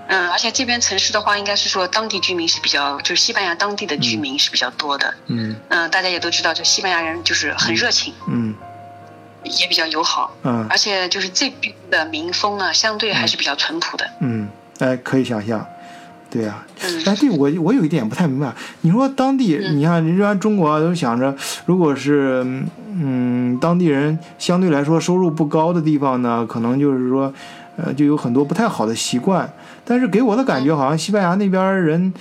[0.09, 5.15] 嗯，而且这边城市的话，应该是说当地居民是比较，就是西班牙当地的居民是比较多的。
[5.29, 8.55] 嗯嗯，大家也都知道，就西班牙人就是很热情，嗯
[9.45, 10.67] 也比较友好，嗯。
[10.69, 14.09] 而且就是这边的民风呢，相对还是比较淳朴的。
[14.21, 15.65] 嗯，哎，可以想象，
[16.31, 17.03] 对呀、嗯。
[17.07, 19.77] 哎，对我我有一点不太明白，你说当地，嗯。
[19.79, 21.35] 你看人家中国啊都想着，
[21.67, 22.45] 如果是
[22.97, 27.33] 嗯当地人相对来说收入不高的地方呢，可能就是说，
[27.77, 29.53] 呃，就有很多不太好的习惯。
[29.85, 32.13] 但是给我的感觉好像西班牙那边人，嗯，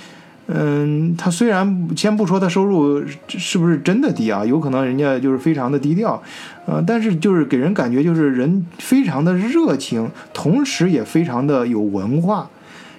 [0.46, 6.22] 嗯他虽然先不说他收入是不是真的低啊，有可能人家就是非常的低调，
[6.66, 12.50] 呃，但是就是给人感觉就是人非常的热情，同时也非常的有文化。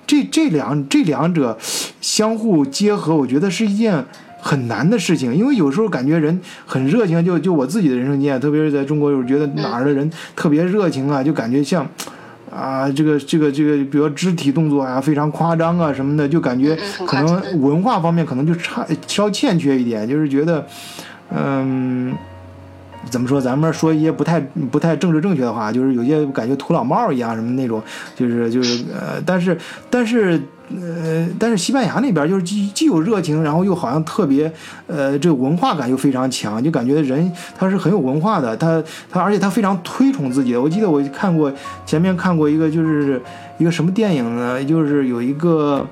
[0.08, 1.56] 这这两这两者
[2.02, 4.04] 相互结合，我觉得是一件
[4.42, 11.88] 很难的事情，因为有时候感觉人很热情，就就我自己的人生经验，特别是在中国，我觉得哪儿的人特别热情啊，就感觉像。
[12.56, 20.66] 啊，这个这个这个，比如肢体动作啊，非常夸张啊什么的，就感觉可能文化方面可能就差稍欠缺一点，就是觉得，
[21.32, 22.16] 嗯，
[23.10, 23.40] 怎么说？
[23.40, 24.40] 咱们说一些不太
[24.72, 27.82] 不太政治正确的话，就是有些感觉土老帽一样什么那种，
[28.16, 29.58] 就是就是呃，但是
[29.90, 34.52] 但是呃，但是西班牙那边就是既既有热情，然后又好像特别
[34.88, 40.62] 呃，这个文化感又非常强，就感觉人他是很有文化的，他他而且他非常推崇自己的。
[40.62, 41.54] 我记得我看过
[41.86, 43.22] 前面看过一个就是
[43.60, 44.64] 一个什么电影呢？
[44.64, 45.86] 就是有一个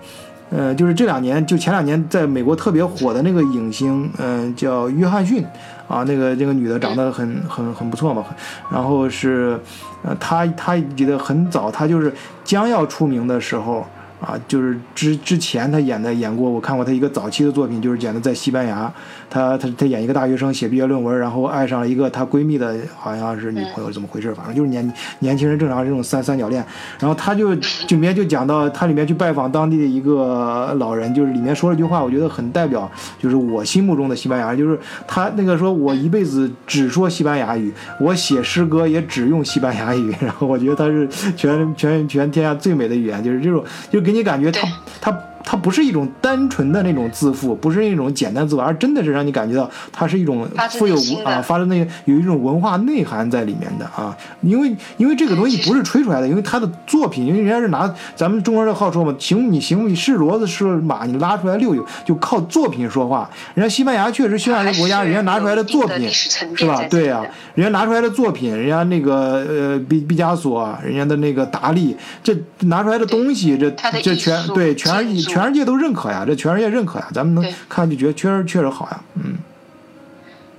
[0.56, 5.44] 呃，就是这两年，就前两年在美国特别火的那个影星，嗯、叫约翰逊，
[5.88, 8.24] 啊，那个那个女的长得很很很不错嘛，
[8.72, 9.60] 然后是，
[10.04, 13.86] 呃，她她记得很早，她就是将要出名的时候。
[14.24, 18.90] 啊，就是之之前她演的演过，我看过她一个早期的作品，就是演的在西班牙，
[19.34, 24.32] 她她她演一个大学生写毕业论文，然后爱上了一个她闺蜜的好像是女朋友，怎么回事？
[24.36, 26.64] 反正就是年年轻人正常这种三三角恋，
[27.00, 34.78] 然后她就就里面就讲到她里面去拜访当地的一个老人，就是里面说了一句话，我觉得很代表，就是我心目中的西班牙，就是
[35.08, 44.72] 他那个说我一辈子只说西班牙语，我写诗歌也只用西班牙语， 然后我觉得他是全全全天下最美的语言，就是这种，就给你感觉他对
[45.02, 45.33] 他。
[45.44, 54.16] 它不是一种单纯的那种自负，不是一种简单自负，而真的是让你感觉到它是一种富有啊，发自那有一种文化内涵在里面的啊。
[54.42, 63.30] 因为因为这个东西不是吹出来的，因为他的作品，因为人家是拿咱们中国人好说嘛，行你行你是骡子是马，你拉出来溜溜，就靠作品说话。
[63.54, 73.70] 人家西班牙确实西班牙这个国家，人家拿出来的作品是吧对呀、的人家拿出来的作品，人家那个呃毕毕加索，人家的那个达利，这拿出来的东西，这
[74.02, 79.38] 这全对全世技术全世界都认可呀，这全世界认可呀，咱们能看就觉得确实确实好呀，嗯。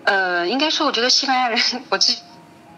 [0.05, 1.59] 呃，应该说，我觉得西班牙人，
[1.89, 2.19] 我自己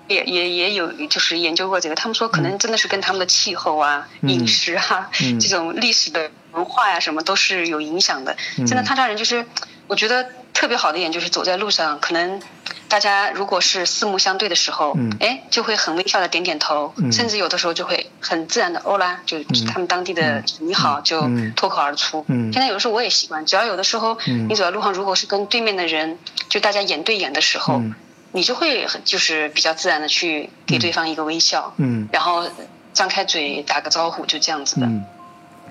[0.09, 4.31] 也也也有就是研究过这个，他们说可能真的是跟他们的气候啊、嗯。
[4.31, 5.41] 饮食啊、嗯。
[5.41, 8.37] 这种历史的文化呀、什么都是有影响的。
[8.59, 8.67] 嗯。
[8.67, 9.45] 真的，他家人就是，
[9.87, 12.41] 我觉得特别好的一点就是走在路上，可能
[12.89, 22.25] 大家如果是四目相对的时候，嗯哎，就会很微笑的点点头，嗯甚至有的时候就会很自然的欧啦，就是他们当地的你好就嗯脱口而出。
[22.29, 26.19] 嗯现在有的时候我也习惯，只要有的时候嗯你走在路上，如果是跟对面的人，
[26.49, 27.95] 就大家眼对眼的时候，嗯
[28.33, 32.47] 你就会很就是比较自然的去给对方一个微笑，嗯然后
[32.93, 34.87] 张开嘴打个招呼，就这样子的。
[34.87, 35.05] 嗯，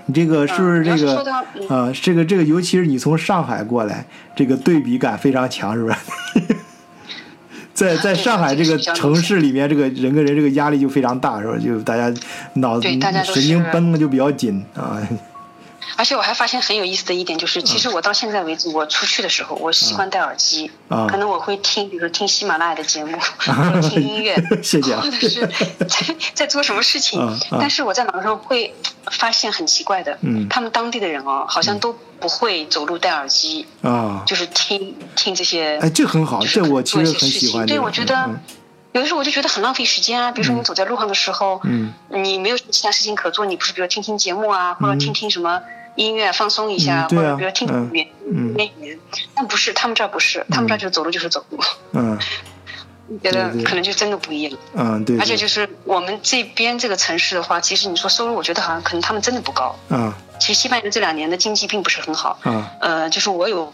[0.07, 1.17] 你这个是不是这个
[1.67, 1.91] 啊？
[1.93, 5.95] 这个这个，尤其是你从上海过来，这个对比感非常强，是不是？
[7.73, 11.57] 在在上海这个城市里面，这个人跟人这个压力就非常大，是吧？
[11.57, 12.13] 就大家
[12.53, 15.01] 脑子神经是绷的就比较紧啊。
[15.97, 21.07] 而且我还发现很有意思的一点就是，其实我到现在为止，我出去的时候，我习惯戴耳机，啊。
[21.09, 23.17] 可能我会听，比如说听喜马拉雅的节目，
[23.81, 27.39] 听音乐， 谢谢啊或者是在 在做什么事情。
[27.51, 28.73] 但是我在马路上会
[29.11, 30.47] 发现很奇怪的，嗯。
[30.49, 35.79] 他们当地的人哦，好像都不会走路戴耳机，啊，就是听听这些。
[35.81, 37.65] 哎，这很好，就是这我其实做一些很喜欢。
[37.65, 38.39] 对，我觉得嗯。
[38.93, 40.31] 有的时候我就觉得很浪费时间啊。
[40.31, 41.93] 比如说你走在路上的时候，嗯。
[42.09, 45.61] 你没有什么其他事情可做，你不是比如听听节目啊，或者听听什么
[45.95, 48.55] 音乐放松一下，嗯啊或者比如听嗯语言嗯。
[48.57, 48.99] 语言。
[49.33, 51.59] 但不是，他们这儿不是，他们这儿就走路就是走路，
[51.93, 52.17] 嗯。
[53.21, 54.57] 觉得可能就真的不一样。
[54.73, 55.19] 嗯，对，对。
[55.21, 59.75] 而且就是我们这边这个城市的话，其实你说收入，我觉得好像可能他们真的不高。
[59.89, 60.11] 嗯。
[60.39, 62.65] 其实西班牙这两年的经济并不是很好，嗯。
[62.81, 63.71] 呃，就是我有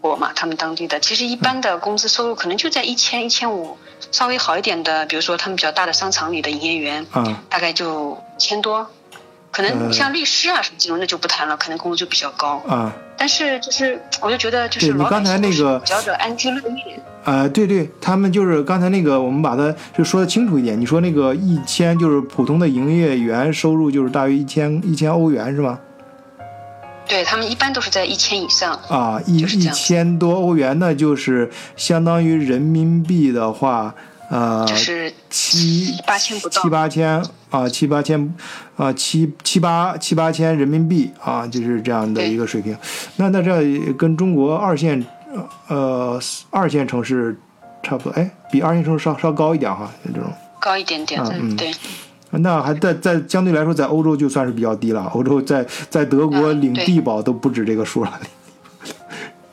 [0.00, 3.76] 我嘛，他们当地的，其实一般的工资收入可能就在一千一千五，
[4.12, 7.36] 稍微好一点的，比如说他们比较大的商场里的营业员，嗯。
[7.50, 8.88] 大概就千多。
[9.50, 12.58] 可呃能像律师啊什么这种，那就不谈了，可能工资就比较高。
[12.68, 17.02] 啊但是就是，我就觉得就是对你刚才那个比较的安居乐业。
[17.24, 20.80] 呃，对对，他们就是刚才那个，我们把它就说的清楚一点。
[20.80, 25.80] 你说那个一千就是普通的营业员收入就是大约一千一千欧元是吗？
[27.08, 28.78] 对他们一般都是在一千以上。
[28.88, 33.92] 啊，一一千多欧元，那就是相当于人民币的话，
[34.30, 37.20] 呃，就是七八千不到七八千
[37.50, 38.34] 啊，七八千
[38.76, 42.76] 啊，七七八七八千人民币啊，就是这样的一个水平。
[43.16, 45.04] 那那这跟中国二线
[45.68, 46.20] 呃
[46.50, 47.38] 二线城市
[47.82, 50.30] 差不多，哎，比二线城市稍稍高一点哈，这种。
[50.60, 51.72] 高一点点，嗯嗯对，
[52.30, 55.08] 那还在在相对来说，在欧洲就算是比较低了。
[55.14, 58.20] 欧洲在在德国领地保都不止这个数了。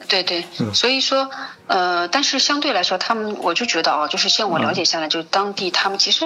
[0.08, 1.30] 对 对，嗯所以说，
[1.68, 6.26] 呃，但是相对来说，他们我就觉得啊，就是像我了解下来，就是当地他们其实，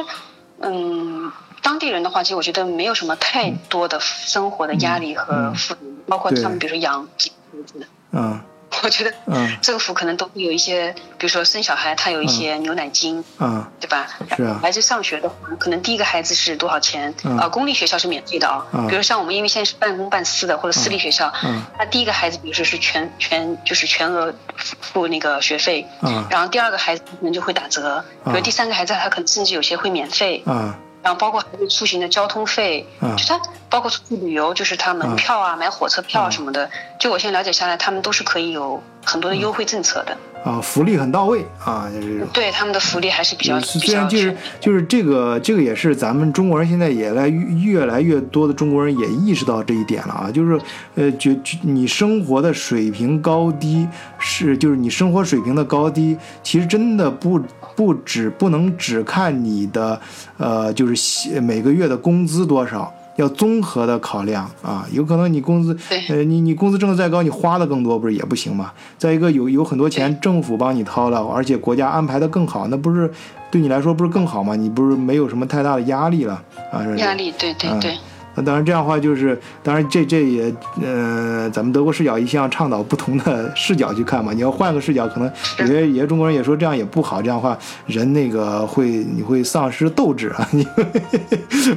[0.62, 1.30] 嗯，
[1.62, 8.40] 当地人的话，其实我觉得没有什么太多的生活的压力和负担，包括他们比如说养几个孩子， 嗯。
[8.84, 9.58] 我觉得嗯。
[9.62, 13.66] 政府可能都会有一些，比如说生小孩，他有一些牛奶金，嗯。
[13.80, 14.08] 对吧？
[14.38, 14.60] 是啊。
[14.62, 17.14] 孩子上学的话，可能第一个孩子是多少钱？
[17.24, 17.36] 嗯。
[17.38, 18.66] 啊，公立学校是免费的啊。
[18.72, 18.88] 嗯。
[18.88, 21.64] 比如像我们，因为现在是半公半私的或者私立学校，嗯。
[21.78, 26.26] 那第一个孩子，比如说是全全就是全额付付那个学费，嗯。
[26.30, 33.40] 然后第二个孩子可能就会打折，比如第三个孩子他可能甚至有些会免费，嗯然后包括孩子出行的交通费，嗯就他
[33.70, 36.70] 包括出去旅游，就是他门票啊、买火车票啊什么的，
[37.00, 40.18] 就我现在了解下来，他们都是可以有很多的优惠政策的。
[40.44, 50.58] 啊，福利很到位啊，就是对他们的福利还是比较虽然就是就是这个这个也是咱们中国人现在也来越来越多的中国人也意识到这一点了啊，就是
[50.96, 53.86] 呃，觉你生活的水平高低
[54.18, 57.38] 是就是你生活水平的高低，其实真的不
[57.76, 60.00] 不只不能只看你的
[60.38, 62.94] 呃，就是每个月的工资多少。
[63.16, 68.72] 要综合的考量啊，有可能你工资，呃，你你工资挣的再高，你花的更多，不是也不行吗？
[68.98, 73.12] 再一个，有有很多钱政府帮你掏了，而且国家安排的更好，那不是
[73.52, 74.56] 对你来说不是更好吗？
[74.56, 76.42] 你不是没有什么太大的压力了
[76.72, 76.80] 啊？
[76.96, 77.98] 压力，对对对。
[78.40, 84.32] 那当然，这样的话就是，当然这这也，呃，咱们德国视角一向倡导不同的视角去看嘛。
[84.34, 87.22] 你要换个视角，可能有些有些中国人也说这样也不好。
[87.22, 90.66] 这样的话，人那个会你会丧失斗志啊， 你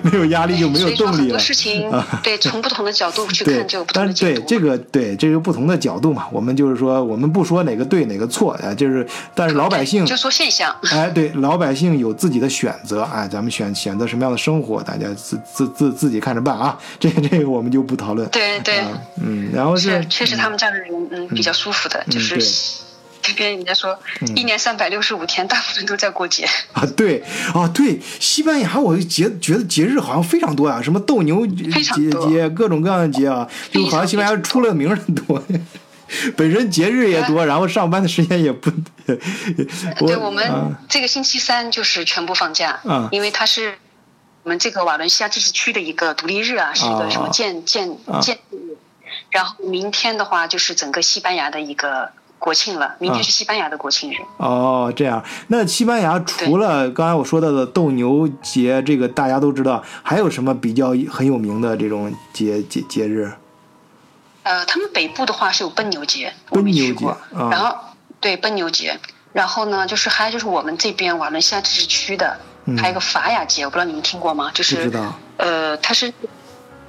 [0.02, 1.38] 没有压力就没有动力了。
[1.38, 1.90] 事情
[2.22, 6.26] 对，从不同的角度 去看就不同的对这个对这个不同的角度嘛。
[6.30, 9.04] 我们就是说，我们不说哪个对哪个错啊，就是
[9.34, 10.72] 但是老百姓就说现象。
[10.92, 16.51] 哎，对，老百姓有自己的选择哎，咱们选选择什么样的生活，大家自自自自己看着办。
[16.58, 18.28] 啊， 这个这个我们就不讨论。
[18.30, 18.84] 对对，
[19.22, 22.38] 嗯，然后是确实他们这样的人，嗯，比较舒服的，就是
[23.20, 23.98] 这边 人家说
[24.34, 26.84] 一年三百六十五天，大部分都在过节啊。
[26.96, 27.22] 对
[27.54, 31.64] 啊，对，西班牙我节觉得节日好像非常多啊，什么斗牛节
[32.28, 35.42] 节，各种各样的节啊，就好像西班牙出了名的多。
[36.36, 38.70] 本身节日也多，然后上班的时间也不。
[40.06, 43.74] 对我们这个星期三就是全部放假，嗯，因为它是。
[44.44, 48.76] 我们这个瓦伦西亚自治区的一个独立日啊，是一个什么建建建日，
[49.30, 54.16] 然后明天的话就是整个西班牙的一个国庆了，明天是西班牙的国庆日。
[54.38, 63.32] 哦，这样，那西班牙除了刚才我说到的斗牛节，这个大家都知道，还有什么比较很有名的这种节节节日？
[64.42, 67.76] 呃，他们北部的话是有奔牛节，奔牛节，然后
[68.18, 68.98] 对奔牛节，
[69.32, 72.40] 然后呢，就是还有就是我们这边瓦伦西亚自治区的。
[72.78, 74.50] 还有一个法雅节，我不知道你们听过吗？
[74.54, 74.90] 就是
[75.36, 76.12] 呃，它是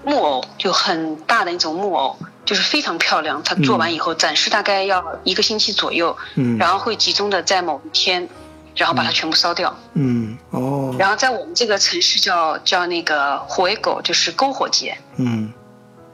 [0.04, 3.42] 木偶，就很大的一种木偶，就是非常漂亮。
[3.44, 8.30] 它做完以后展示大概要一个星期左右，嗯，然后会集中的在某一天，
[8.76, 9.76] 然后把它全部烧掉。
[9.94, 10.96] 嗯，哦。
[11.00, 14.98] 然后在我们这个城市叫叫那个火尾狗，就是篝火节。
[15.18, 15.52] 嗯。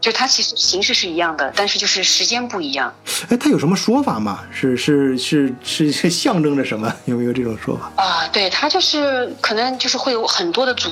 [0.02, 2.94] 就它其实形式是一样的，但是就是时间不一样。
[3.30, 4.40] 哎，它有什么说法吗？
[4.52, 6.94] 是是是是是象征着什么？
[7.06, 8.04] 有没有这种说法？
[8.04, 10.90] 啊，对，它就是可能就是会有很多的主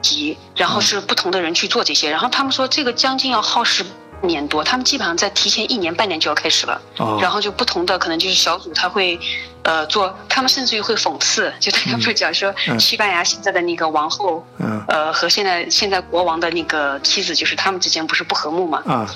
[0.00, 3.84] 题，然后是不同的人去做这些，然后他们说这个将近要耗时。
[4.26, 6.80] 年多，他们基本上在提前一年半年就要开始了，
[7.20, 9.18] 然后就不同的可能就是小组他会，
[9.62, 14.44] 呃做，他们甚至于会讽刺， 就大家会讲说西班牙现在的那个王后，
[14.88, 18.82] 呃和现在现在国王的那个妻子，就是他们之间不是不和睦嘛？
[18.86, 19.08] 啊，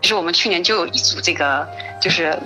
[0.00, 1.68] 就是我们去年就有一组这个
[2.00, 2.38] 就是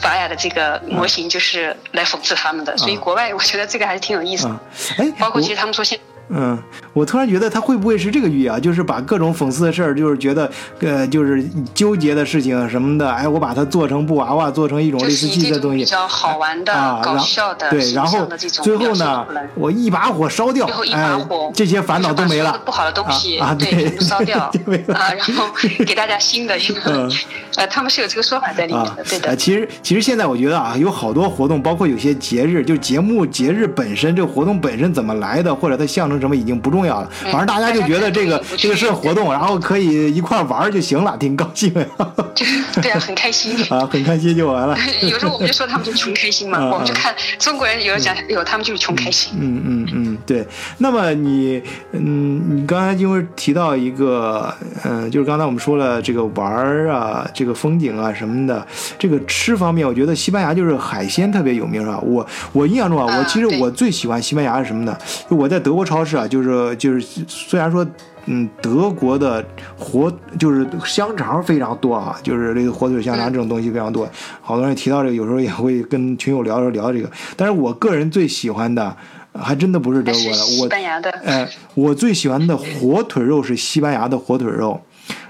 [0.00, 4.60] 法雅的这个模型，就是来讽刺他们的，所以国外我觉得这个还是挺有意思的，
[4.98, 5.98] 哎，包括其实他们说现。
[6.28, 6.58] 嗯，
[6.92, 8.58] 我突然觉得他会不会是这个寓意啊？
[8.58, 10.50] 就是把各种讽刺的事儿，就是觉得，
[10.80, 11.44] 呃，就是
[11.74, 16.72] 纠结的事情什么的，哎，我把它做成布娃娃，做成一种类似器的东西，比较好玩的、
[17.02, 18.26] 搞笑的，对，然后
[18.62, 21.18] 最后呢，我一把火烧掉，哎，
[21.54, 24.38] 这些烦恼都没了，不好的东西啊，对，烧掉
[24.94, 25.44] 啊，然后
[25.86, 27.06] 给大家新的一个，
[27.56, 29.36] 呃，他们是有这个说法在里面的，对的。
[29.36, 36.13] 其实，其实现在我觉得啊，有好多活动，包括有些节日，就节目节日本身，这个活动本身怎么来的，或者它象征。
[36.20, 41.72] 什么已经不重要了，反正大家就觉得这个这个是活动，然后可以一块玩就行了，挺高兴。
[42.82, 44.76] 对啊，很开心啊，很开心就完了。
[45.02, 49.32] 有时候我们就说他们就穷开心嘛， 我们就看中国人有人讲有他们就是穷开心。
[49.40, 50.46] 嗯嗯嗯，对。
[50.78, 51.62] 那么你
[51.92, 54.52] 嗯，你刚才因为提到一个
[54.82, 58.66] 嗯，就是刚才我们说了这个玩啊，这个风景啊什么的，
[58.98, 61.98] 这个吃方面，我觉得西班牙就是海鲜特别有名啊。
[62.00, 64.96] 我我印象中啊，我其实我最喜欢西班牙是什么呢？
[65.28, 67.86] 我在德国超市啊，就是就是，虽然说，
[68.26, 69.44] 嗯，德国的
[69.76, 74.08] 火就是香肠非常多啊，就是这个火腿香肠这种东西非常多。
[74.40, 77.10] 好多人提到这个，有时候也会跟群友聊着聊这个。
[77.36, 78.96] 但是我个人最喜欢的，
[79.32, 81.10] 还真的不是德国的，我西班牙的。
[81.24, 84.80] 哎，我最喜欢的火腿肉是西班牙的火腿肉，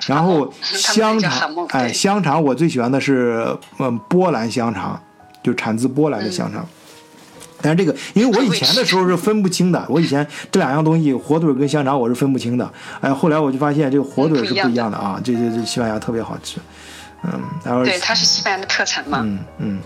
[0.07, 3.45] 然后 香肠，哎，香肠我最喜欢的是
[3.79, 5.01] 嗯波兰香肠，
[5.43, 6.65] 就产自波兰的香肠。
[7.65, 12.71] 但是这个，因为我以前的时候是分不清的， 我以前这两样东西，火腿跟香肠我是分不清的。
[13.01, 16.59] 哎，后来我就发现这个火腿是不一样的啊，这这这西班牙特别好吃，
[17.23, 19.81] 嗯，然后对，它是西班牙的特产嘛，嗯嗯，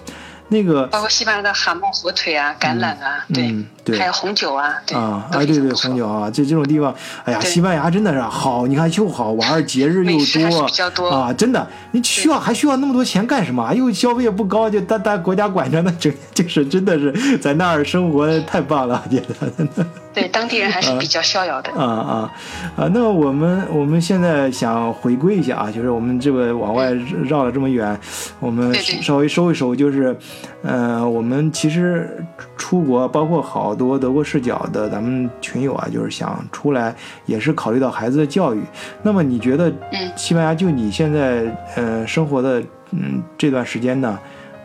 [0.48, 3.64] 那个包括西班牙的蛤蟆火腿啊，橄榄啊，对对
[3.96, 13.72] 还有红酒啊，对啊，都哎，对对，红酒啊，这这种地方，哎呀，西班牙真的是好，你看又好玩，节日又多比较多啊，真的，你需要还需要那么多钱干什么？
[13.74, 19.84] 又消费也不高，就大大国家管着，那整 就是真的是在那儿生活太棒了，我觉得。
[20.14, 21.70] 对当地人还是比较逍遥的。
[21.72, 22.32] 啊 啊
[22.76, 22.90] 啊！
[22.92, 27.96] 那我们我们现在想回归一下啊，就是我们这个往外绕了这么远，
[28.40, 30.16] 我们对对稍微收一收，就是，
[30.64, 32.26] 呃，我们其实
[32.56, 38.60] 出国，包括好多德国视角的咱们群友啊，就是想出来，也是考虑到孩子的教育。
[39.02, 41.44] 那么你觉得嗯西班牙就你现在
[41.76, 42.60] 呃生活的
[42.90, 44.18] 嗯这段时间呢，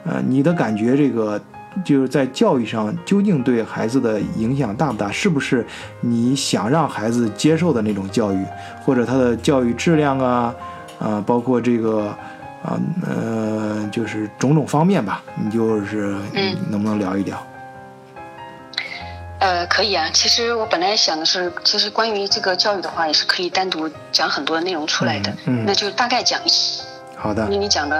[0.05, 1.39] 呃，你的感觉这个
[1.85, 5.11] 就是在教育上究竟对孩子的影响大不大？
[5.11, 5.65] 是不是
[6.01, 8.43] 你想让孩子接受的那种教育，
[8.83, 10.55] 或者他的教育质量啊，
[10.99, 12.05] 啊、包括这个
[12.63, 17.37] 啊呃就是种种方面吧，你就是嗯能不能聊一聊？
[19.43, 20.09] 呃，可以啊。
[20.13, 25.29] 其实我本来想的是，其实关于这个教育的话，也是可以单独讲很多内容出来的。
[25.45, 26.81] 嗯嗯那就大概讲一下。
[27.17, 27.97] 好的因为，你讲的，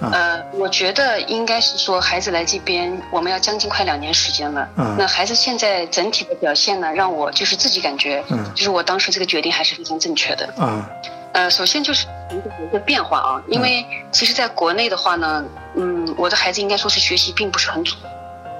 [0.00, 4.68] 啊呃，我觉得应该是说，孩子来这边，我们要将近快两年时间了。
[4.76, 10.46] 嗯那孩子现在整体的表现呢，让我就是自己感觉，嗯就是我当时这个决定还是非常正确的。
[10.56, 10.88] 啊
[11.32, 17.96] 呃，首先就是一个一个变化啊，因为其实在国内的话呢，嗯，我的孩子应该说是学习并不是很主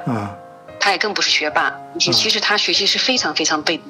[0.07, 0.35] 动，啊
[0.85, 3.87] 他也更不是学霸，其其实他学习是非常非常被动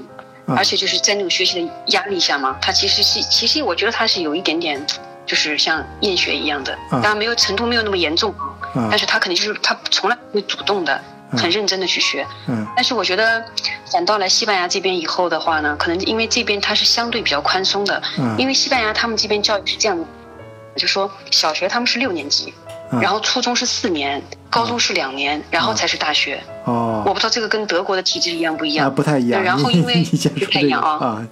[0.56, 4.80] 而且就是在那种学习的压力下嘛，他其实是其实我觉得他是有一点点，
[5.26, 7.02] 就是像厌学一样的，嗯。
[7.02, 8.32] 当然没有程度没有那么严重，
[8.74, 11.00] 啊但是他肯定就是他从来不会主动的。
[11.36, 12.64] 很认真的去学，嗯。
[12.76, 13.44] 但是我觉得
[13.90, 18.36] 反到来西班牙这边以后的话呢，可能因为这边它是相对比较宽松的，嗯。
[18.38, 20.04] 因为西班牙他们这边教育是这样的，
[20.76, 22.54] 就说小学他们是六年级，
[22.92, 23.00] 嗯。
[23.00, 26.40] 然后初中是四年，高中是两年，然后才是大学。
[26.64, 27.02] 哦。
[27.06, 28.94] 我不知道这个跟德国的体制一样不一啊样。
[28.94, 30.04] 不太一样，然后因为
[30.38, 31.28] 不太一样啊，啊。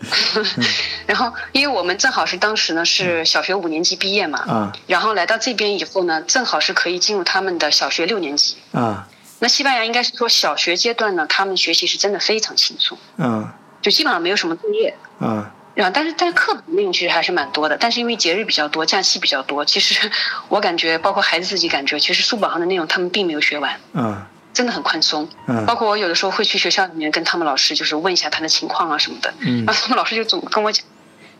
[1.06, 4.72] 然后因为我们正好是当时呢是小学五年级毕业嘛，啊。
[4.86, 8.56] 然后来到这边以后呢，正好是可以进入他们的小学六年级。
[8.72, 9.08] 啊。
[9.40, 13.54] 那西班牙应该是说小学阶段呢，他们学习是真的非常轻松，啊。
[13.80, 14.94] 就基本上没有什么作业。
[15.18, 15.50] 啊。
[15.74, 19.98] 然后，但是但是课本内容其实还是蛮多的，但是因为节日比较多，假期比较多，其实
[20.50, 25.28] 我感觉，包括孩子自己感觉，其实书本上的内容他们并没有学完，啊真的很宽松。
[25.46, 25.64] 嗯。
[25.66, 29.64] 包括我有的时候会去学校里面跟他们老师就是问一下他的情况啊什么的，嗯。
[29.64, 30.84] 然后他们老师就总跟我讲，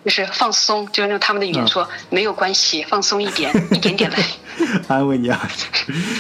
[0.05, 4.19] 就是放松，就是用他们的语言嗯说、没有关系，放松一点，一点点来。
[4.87, 5.49] 安慰你啊，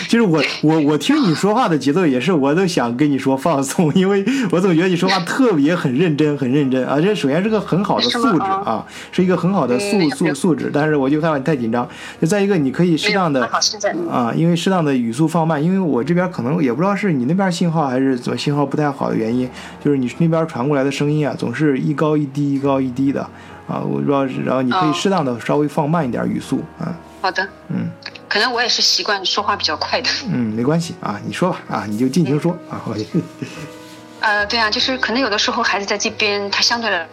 [0.08, 6.98] 就是我我我听你说话的节奏也是，我都想跟你说放松，因为我总觉得你说话特别很认真，很认真啊。
[6.98, 11.86] 这首先是个很好的素质啊，是一个很好的素素素质，但是我就怕你太紧张。
[12.20, 13.46] 就再一个，你可以适当的
[14.10, 19.48] 啊，因为适当的语速放慢，因为我这边可能也不知道是你那边信号还是怎么信号不太好的原因，
[19.84, 23.28] 就是你那边传过来的声音啊，总是一高一低，一高一低的
[23.72, 27.90] 啊，我不知道是，然后你可以哦适当的稍微放慢一点语速啊，好的，嗯。
[28.28, 30.08] 可能我也是习惯说话比较快的。
[30.26, 32.80] 嗯，没关系啊，你说吧啊，你就尽情说啊。
[32.86, 32.96] 我
[34.20, 37.06] 呃，对啊，就是可能有的时候孩子在这边他相对的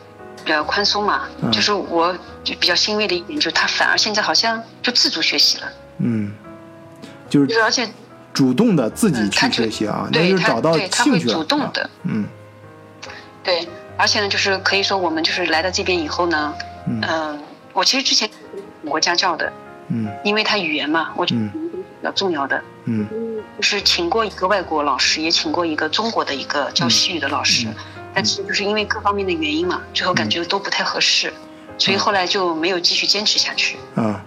[0.45, 6.32] 比较宽松嘛，嗯就是我就比较欣慰的一点就是他反而现在好像就自主学习了，嗯，
[7.30, 7.89] 就就是是而且
[8.34, 11.34] 主动的自己去学习啊，那对他就是找到对他会兴趣了。
[11.34, 12.26] 主动的，嗯
[13.43, 13.68] 对，
[14.00, 16.56] 而且呢，就是可以说我们就是来到这边以后呢，
[16.88, 17.43] 嗯嗯、
[17.74, 18.30] 我其实之前
[18.82, 19.52] 请过家教的，
[19.89, 23.06] 嗯因为他语言嘛，我觉得比较重要的，嗯
[23.58, 27.76] 就是请过一个外国老师，也请过一个中国的一个教西语的老师，嗯
[28.14, 31.34] 但其实就是因为各方面的原因嘛，最后感觉都不太合适，
[31.78, 33.78] 所以后来就没有继续坚持下去。
[33.95, 34.24] 啊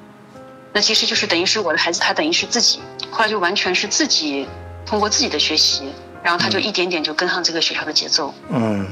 [0.74, 4.46] 那其实就是等于是我的孩子，他等于是自己，后来就完全是自己
[4.86, 5.92] 通过自己的学习，
[6.22, 8.32] 然后他就一点点就跟上这个学校的节奏。
[8.48, 8.86] 嗯，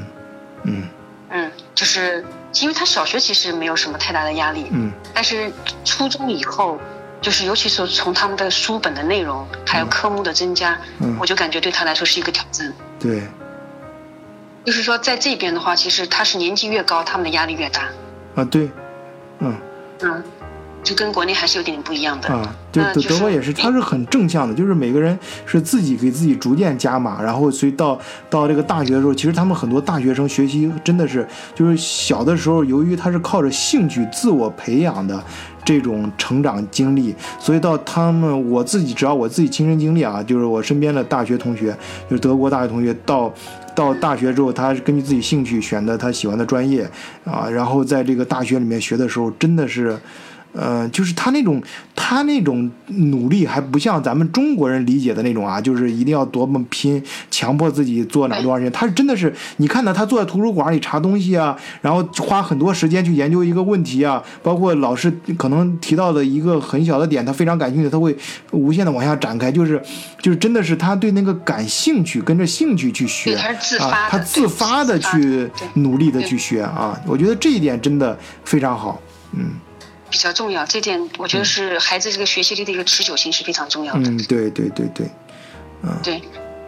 [1.73, 4.91] 就是因为他小学其实没有什么太大的压力，嗯。
[5.13, 5.51] 但是
[5.85, 6.79] 初中以后，
[7.21, 11.17] 就是尤其是从他们的书本的内容还有科目的增加，嗯。
[11.19, 12.71] 我就感觉对他来说是一个挑战。
[12.99, 13.23] 对。
[14.63, 17.89] 就是说，在这边的话，其实他是年纪越高，他们的压力越大。
[18.35, 18.69] 啊对。
[19.39, 19.57] 嗯。
[20.01, 20.23] 嗯，
[20.83, 22.29] 就跟国内还是有点不一样的。
[22.29, 35.23] 啊，就德就是德国也是，它是很正向的，就是每个人是自己给自己逐渐加码，然后所以到到这个大学的时候，其实他们很多大学生学习真的是就是小的时候，由于他是靠着兴趣自我培养的
[35.63, 41.75] 这种成长经历，所以到他们我自己只要我自己亲身经历啊，就是我身边的大学同学，
[42.09, 43.33] 就是德国大学同学到。
[43.73, 46.83] 到大学之后，他根据自己兴趣选的他喜欢的专业，
[47.23, 49.97] 啊，然后在这个大学里面学的时候，真的是，
[50.53, 51.61] 呃，就是他那种
[51.95, 58.71] 他那种努力还不像咱们中国人理解的那种啊，就是一定要多么拼，强迫自己做哪多长时间。
[58.71, 68.15] 他是真的是，你看到他坐在图书馆里查东西啊，然后花很多时间去研究一个问题啊，包括老师可能提到的一个很小的点，他非常感兴趣，他会
[68.51, 69.81] 无限的往下展开，就是
[70.21, 78.99] 就是真的是他对那个感兴趣，跟着兴趣去学他是自啊，他自发的去努力的去学啊，我觉得这一点真的非常好，
[79.31, 79.51] 嗯。
[80.11, 84.01] 比较重要，这点我觉得是孩子这个学习力的一个持久性是非常重要的。
[84.01, 85.07] 嗯，对对对对，
[85.81, 85.97] 嗯。
[86.03, 86.21] 对，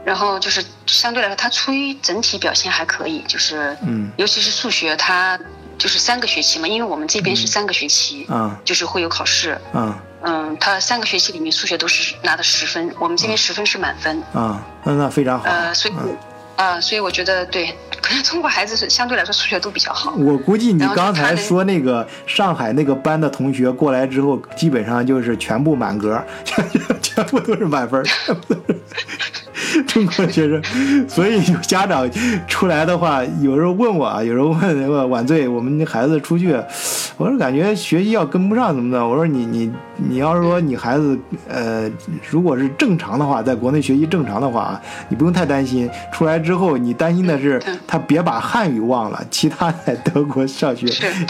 [0.06, 5.38] 然后就是相对来说，他初一整体表现还可以，就是嗯，尤其是数学，他
[5.78, 15.94] 就是三个学期嘛，因为我们这边是三个学期，嗯，就是会有考试，嗯，嗯，他三个学期里面数学都是拿的十分，我们这边十分是满分，啊，那那非常好，呃，所以。
[16.56, 20.14] 啊，所以我觉得对，可能中国孩子是相对来说数学都比较好。
[20.16, 26.64] 我估计你刚才说那个上海那个班的同学过来之后，基本上就是全部满格，全
[27.01, 28.04] 全部都是满分。
[29.88, 32.09] 中国学生，所以有家长
[32.47, 36.53] 出来的话，有时候问我啊，有时候问那个晚醉，我们孩子出去，
[37.17, 39.05] 我说感觉学习要跟不上怎么的？
[39.05, 41.17] 我说你你你要是说你孩子
[41.47, 41.89] 呃，
[42.30, 45.89] 如果是正常的话，在国内学习正常的话啊，你不用太担心。
[46.11, 50.88] 出来之后，你担心的是他别把汉语忘了，其他在德国上学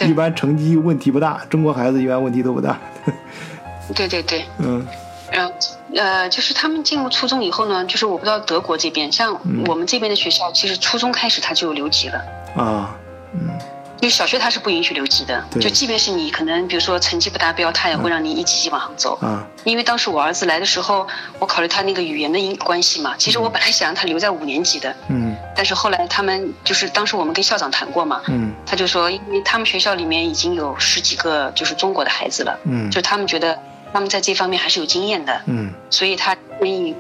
[0.08, 2.78] 一般成绩问题不大，中国孩子一般问题都不大。
[3.96, 4.86] 对对对，嗯。
[5.34, 5.52] 然后，
[5.96, 12.24] 呃，就是他们进入初中以后呢，就是我不知道德国这边，像我们这边的学校，其实初中开始他就留级了。
[12.56, 12.96] 啊，
[13.34, 13.50] 嗯。
[14.02, 19.18] 因为小学他是不允许留级的，就即便是你可能比如说成绩不达标，他也会让你一级级往上走。
[19.22, 19.48] 啊。
[19.64, 21.08] 因为当时我儿子来的时候，
[21.40, 24.94] 我考虑他那个语言的因关系嘛，其实我本来想让他留在五年级的。
[25.08, 25.34] 嗯。
[25.56, 28.22] 但是后来他们就是当时我们跟校长谈过嘛。
[28.28, 28.54] 嗯。
[28.66, 32.60] 他就说，因为他们学校里面已经有十几个就是中国的孩子了。
[32.66, 32.92] 嗯。
[32.92, 33.58] 就他们觉得。
[33.94, 36.96] 他们在这方面还是有经验的，嗯，所以他建议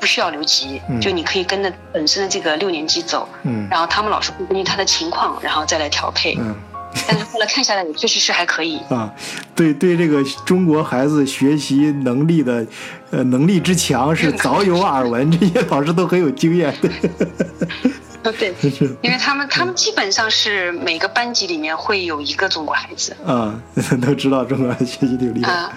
[0.00, 6.54] 不需要留级，就你可以跟着本身的这个六年级走，嗯，然后他们老师会根据他的情况，然后再来调配，嗯，
[7.06, 9.14] 但是后来看下来也确实是还可以啊，
[9.54, 12.66] 对对，这个中国孩子学习能力的，
[13.12, 16.90] 呃，能力之强是 早有耳闻，这些老师都很有经验，对。
[18.30, 18.54] 对，
[19.02, 23.60] 因为他们他们基本上是每个班级里面会有一个中国孩子，啊，
[24.00, 25.52] 都知道中国学习挺厉害。
[25.52, 25.72] 啊，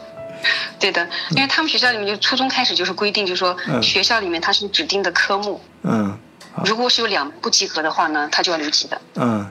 [0.78, 6.18] 对的，因为他们学校里面就初中开始就是规定，就是说学校里面它是指定的科目，嗯，
[6.66, 9.00] 如果是有两不及格的话呢，他就要留级的。
[9.14, 9.50] 嗯，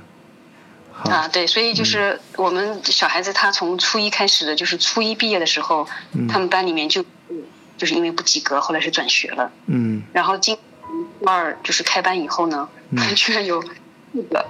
[1.05, 5.87] 啊，对，所以就是我们小孩子他从初一开始的，就是初一毕业的时候，
[6.29, 7.03] 他们班里面就
[7.77, 9.51] 就是因为不及格，后来是转学了。
[9.65, 10.55] 嗯，然后今。
[11.21, 12.67] 初二就是开班以后呢，
[13.15, 14.43] 居然有四个，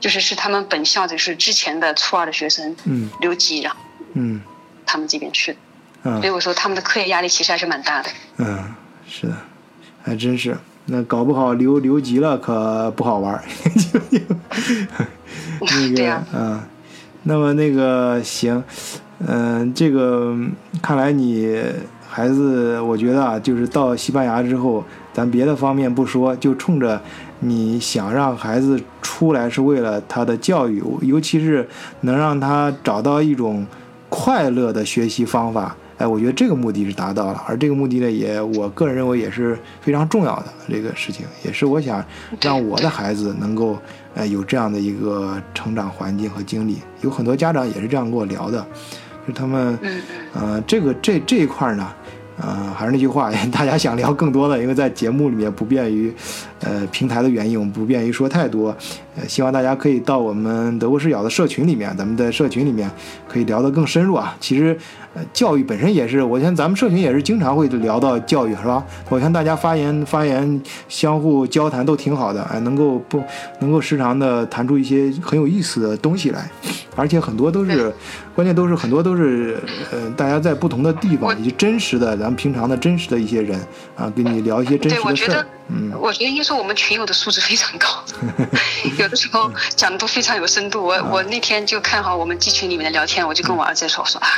[0.00, 2.74] 就是是他们本校就是之前的初二的学生
[3.20, 3.78] 留级，然后
[4.14, 4.40] 嗯，
[4.86, 5.58] 他们这边去的，
[6.04, 6.16] 嗯。
[6.20, 8.08] 所以我说他们的课业压力其实还是蛮大的。
[8.38, 8.74] 嗯，
[9.06, 9.36] 是的，
[10.02, 10.56] 还真是，
[10.86, 13.44] 那搞不好留留级了可不好玩
[15.60, 16.62] 那个，嗯，
[17.24, 18.64] 那么那个行，
[19.26, 20.34] 嗯，这个
[20.80, 21.62] 看来你
[22.16, 24.82] 孩子，我觉得啊，就是到西班牙之后。
[25.12, 27.00] 咱别的方面不说，就冲着
[27.40, 31.66] 你想让孩子出来是为了他的教育，尤其是
[32.02, 33.66] 能让他找到一种
[34.10, 35.74] 快乐的学习方法。
[35.96, 42.04] 哎，我觉得这个目的是达到了，而这个目的呢，也我个人认为也是非常重要的这个事情，也是我想
[42.42, 43.78] 让我的孩子能够
[44.14, 46.76] 呃有这样的一个成长环境和经历。
[47.00, 48.62] 有很多家长也是这样跟我聊的，
[49.26, 49.78] 就他们，
[50.34, 51.90] 呃，这个这这一块呢。
[52.38, 56.12] 呃，还是那句话， 大家想聊更多的，因为在节目里面不便于，
[56.60, 58.76] 呃，平台的原因，我们不便于说太多。
[59.16, 62.90] 呃，希望大家可以到我们德国视角的社群里面，咱们的社群里面
[63.26, 64.36] 可以聊得更深入啊。
[64.38, 64.76] 其实，
[65.16, 68.84] 呃，教育本身也是，我像咱们社群也是经常会聊到教育，是吧？
[69.08, 73.22] 我看大家发言发言，相互交谈都挺好的，哎，能够不
[73.60, 76.50] 能够时常的谈出一些很有意思的东西来，
[76.94, 77.90] 而且很多都是，
[78.34, 79.58] 关键都是很多都是，
[79.90, 83.58] 呃，大家在不同的地方以及真实的，咱们平常的真实的一些人
[83.96, 85.46] 啊，跟你聊一些真实的事儿。
[85.68, 87.88] 嗯，我觉得应该说我们群友的素质非常高，
[89.00, 90.84] 有的时候讲的都非常有深度。
[90.84, 94.28] 我我那天就看好我们 G 群里面的聊天，我就跟我儿子说，我说啊，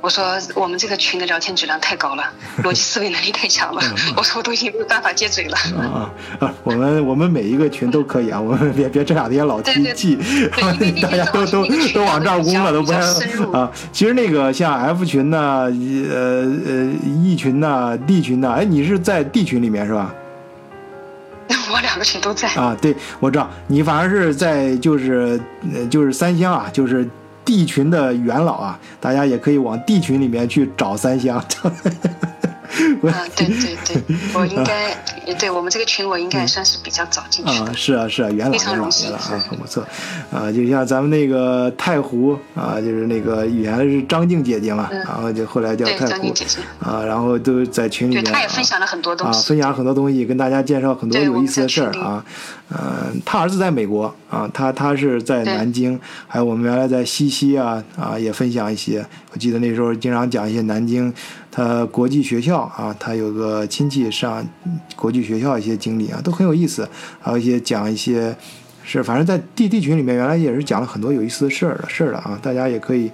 [0.00, 2.22] 我说我们这个群的聊天质量太高了，
[2.62, 3.82] 逻辑思维能力太强了，
[4.16, 5.56] 我说我都已经没有办法接嘴了。
[5.76, 10.16] 啊啊，我们我们每一个群都可以啊，我们别别这两天老提记，
[11.02, 12.98] 大家都都都往这儿攻了，都不太
[13.52, 13.70] 啊。
[13.92, 16.92] 其实那个像 F 群呢，呃呃
[17.24, 20.14] E 群呢，D 群呢，哎，你是在 D 群里面是吧？
[21.72, 25.40] 我两个群都在啊，对，我知道你反而是在就是
[25.74, 27.08] 呃就是三乡啊，就是
[27.48, 31.42] D 群的元老啊，大家也可以往 D 群里面去找三香。
[33.02, 34.02] 啊，对对对，
[34.34, 34.94] 我应该，
[35.38, 39.82] 对我们这个群，我应该也算是比较早进去啊，是啊是啊，元老元老元老啊，很不错
[40.30, 46.34] 啊，就像咱们那个太湖啊，就是那个原来是张静姐姐嘛，嗯然后就后来叫太湖
[46.80, 49.48] 啊，然后都在群里，面啊他也分享了很多东啊，西。
[49.48, 52.22] 分享很多东西，跟大家介绍很多有意思的事儿啊。
[52.70, 59.04] 呃，他儿子在美国啊，他他是在南京，还有我们原来在西溪啊啊也分享一些。
[59.32, 61.12] 我记得那时候经常讲一些南京
[61.50, 64.46] 他国际学校啊，他有个亲戚上
[64.94, 66.88] 国际学校一些经历啊，都很有意思。
[67.20, 68.36] 还有一些讲一些
[68.84, 73.10] 是，反正在地地群里面原来也是讲了很多有意思的事儿的事儿了啊，大家也可以。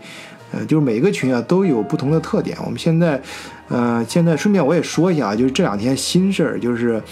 [0.53, 2.57] 呃，就是每个群啊都有不同的特点。
[2.65, 3.21] 我们现在，
[3.67, 7.03] 呃，现在顺便我也说一下啊，就是这两天新事儿，就是，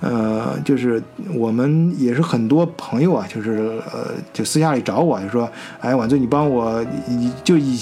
[0.00, 1.02] 呃，就是
[1.34, 5.48] 我们也是很多朋友啊，就是呃，就私下里找我，就说，
[5.80, 7.78] 哎，晚醉，你帮我你就以。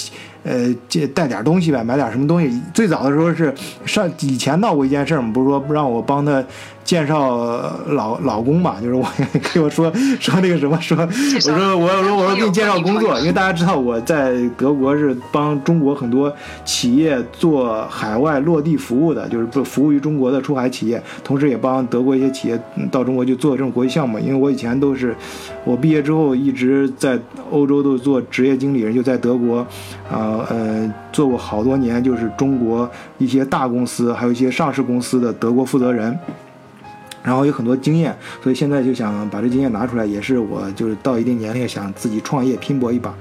[0.47, 2.61] 呃，借带点东西呗，买点什么东西。
[2.75, 3.51] 最早的时候是
[3.87, 6.45] 上以前闹过一件事儿嘛，不是说不让我帮他
[6.85, 9.05] 介绍老老公嘛，就是我
[9.53, 16.31] 给我说说那个什么说，我说我我说我说给你介绍工作，因为大家知道我在德国是帮中国很多
[16.65, 24.19] 企业做海外落地服务的，就是不服务于中国的出海企业，同时也帮德国一些企业嗯到中国去做这种国际项目。
[24.19, 25.17] 因为我以前都是
[25.65, 27.19] 我毕业之后一直在
[27.51, 29.59] 欧洲都做职业经理人，就在德国，
[30.11, 36.17] 啊呃做过好多年，就是中国一些大公司还有一些上市公司的德国负责人。
[37.25, 43.15] 然后有很多经验，所以现在就想把这经验拿出来，也是我就是到一定年龄想自己创业拼搏一把，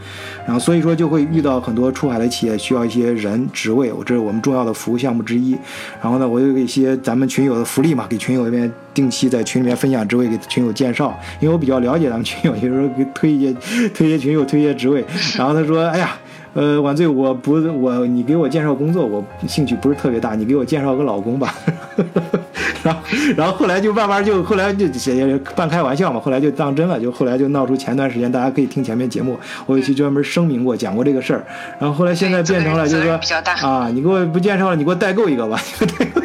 [0.45, 5.57] 然后所以说就会遇到很多出海的企业需要一些人职位，我这是我们重要的服务项目之一。
[6.01, 13.53] 然后呢，我有一些咱们群友的福利嘛，给群友那边定期在群里面分享职位，给群友介绍，因为我比较了解咱们群友，有时候给推一些
[13.93, 15.05] 推一些群友推一些职位，
[15.37, 16.17] 然后他说，哎呀。
[16.53, 21.55] 呃，晚醉，我不，我你给我介绍工作，我兴趣不是特别大，你给我介绍个老公吧。
[22.83, 23.01] 然后，
[23.37, 31.43] 然后后来就慢慢就后来就也半开玩笑嘛，后来就当真了，就后来就闹出前段时间大家可以听前面节目，我有去专门声明过讲过这个事儿。
[31.79, 33.19] 然后后来现在变成了就是说
[33.61, 36.21] 啊，你给我不介绍了，你给我代购一个吧，代购。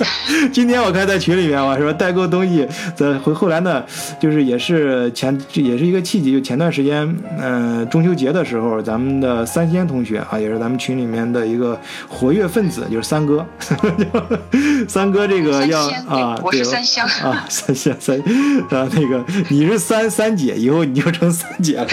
[0.52, 3.84] 今天我看在群里面，我说代购东西，在后后来呢，
[4.20, 11.78] 就是也是前这也是一个契机，就前段时间，嗯、中秋节的时候，咱们的三仙同学啊，也是咱们群里面的一个
[12.08, 13.46] 活跃分子，就是三哥，
[14.88, 18.18] 三哥这个要啊，我是三香啊，三仙三
[18.70, 21.86] 啊，那个你是三三姐，以后你就成三姐了。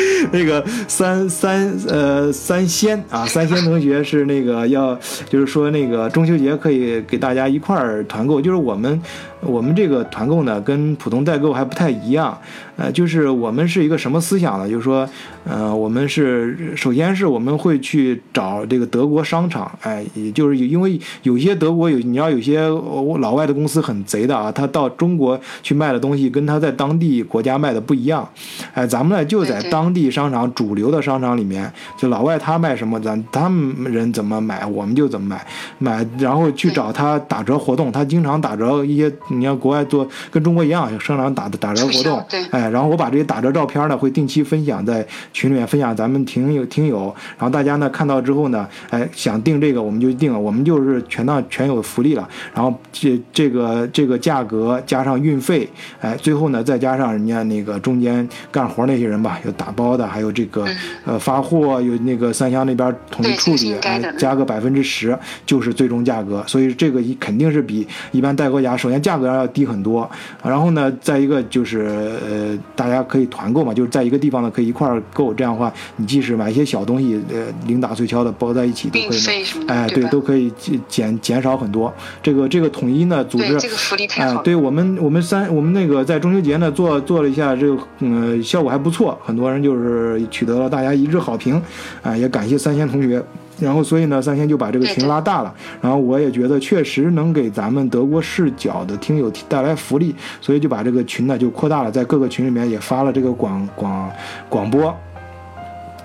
[0.32, 4.98] 那个三三呃三仙啊，三仙同学是那个要
[5.28, 9.00] 就是说那个中秋节可以给大家一块儿团购，就是我们
[9.42, 12.36] 我们这个团购呢跟普通代购还不太一样，
[12.76, 14.68] 呃，就是我们是一个什么思想呢？
[14.68, 15.08] 就是说，
[15.44, 28.28] 呃，我们是首先是我们会去找这个德国商场，哎，也就是因为有些德国有你要有些呃老外的公司很贼的啊，他到中国去卖的东西跟他在当地国家卖的不一样，
[28.74, 35.46] 哎，咱们呢就在当地商场主流的商场里面，就老外他卖什么，咱他们人怎么买，我们就怎么买，
[35.78, 55.68] 买然后去找他打折活动，他经常打折一些，你像国外做跟中国一样，商场打打折活动哎，然后我把这些打折照片呢会定期分享在群里面，分享咱们听友听友，然后大家呢看到之后呢，哎，想订这个我们就订，我们就是全当全有福利了，然后这这个这个价格加上运费，
[56.00, 60.66] 哎，最后呢再加上人家那个中间干活那些人吧，有打包的，还有这个、
[61.04, 65.16] 呃发货，有那个三湘那边统一处理，哎加个百分之十
[65.46, 70.10] 就是最终价格，所以这个一肯定是比一般代购价，首先价格要低很多，
[70.42, 81.92] 然后呢，再一个就是呃，大家可以团购嘛，就是在一个地方呢可以一块儿购，这样的话，你即使买一些小东西，呃，零打碎敲的包在一起都可以费什么的哎，对都可以减减减少很多。
[82.22, 91.60] 这个这个统一呢，组织对这个福利太好哎，对我们我们三我们那个在中秋节呢做做了一下这个嗯、效果还不错，很多人就是取得了大家一致好评，
[92.02, 93.22] 啊、也感谢三仙同学。
[93.60, 95.54] 然后，所以呢，三千就把这个群拉大了。
[95.80, 104.10] 然后我也觉得确实能给咱们德国视角的听友带来福利，所以就把这个群呢就扩大了，在各个群里面也发了这个广广
[104.48, 104.94] 广播。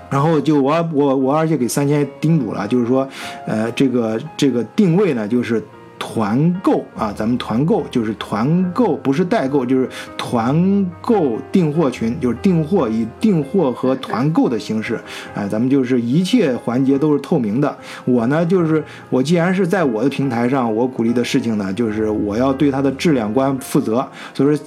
[0.08, 3.06] 然后就我我我而且给三千叮嘱了，就是说，
[3.44, 5.60] 呃，这个这个定位呢，就是
[5.98, 15.00] 团购啊，咱们团购就是团购，不是代购，就是团购订货群，就是订货以订货和团购的形式，
[15.34, 17.76] 哎，咱们就是一切环节都是透明的。
[18.04, 24.64] 我呢，就是我既然是在我的平台上，我鼓励的事情呢，就是我要对它的质量观负责，所以说。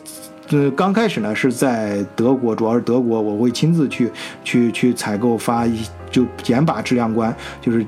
[0.52, 4.10] 呃，刚开始呢是在德国，主要是德国，我会亲自去
[4.44, 7.86] 去去采购发一，就严把质量关，就是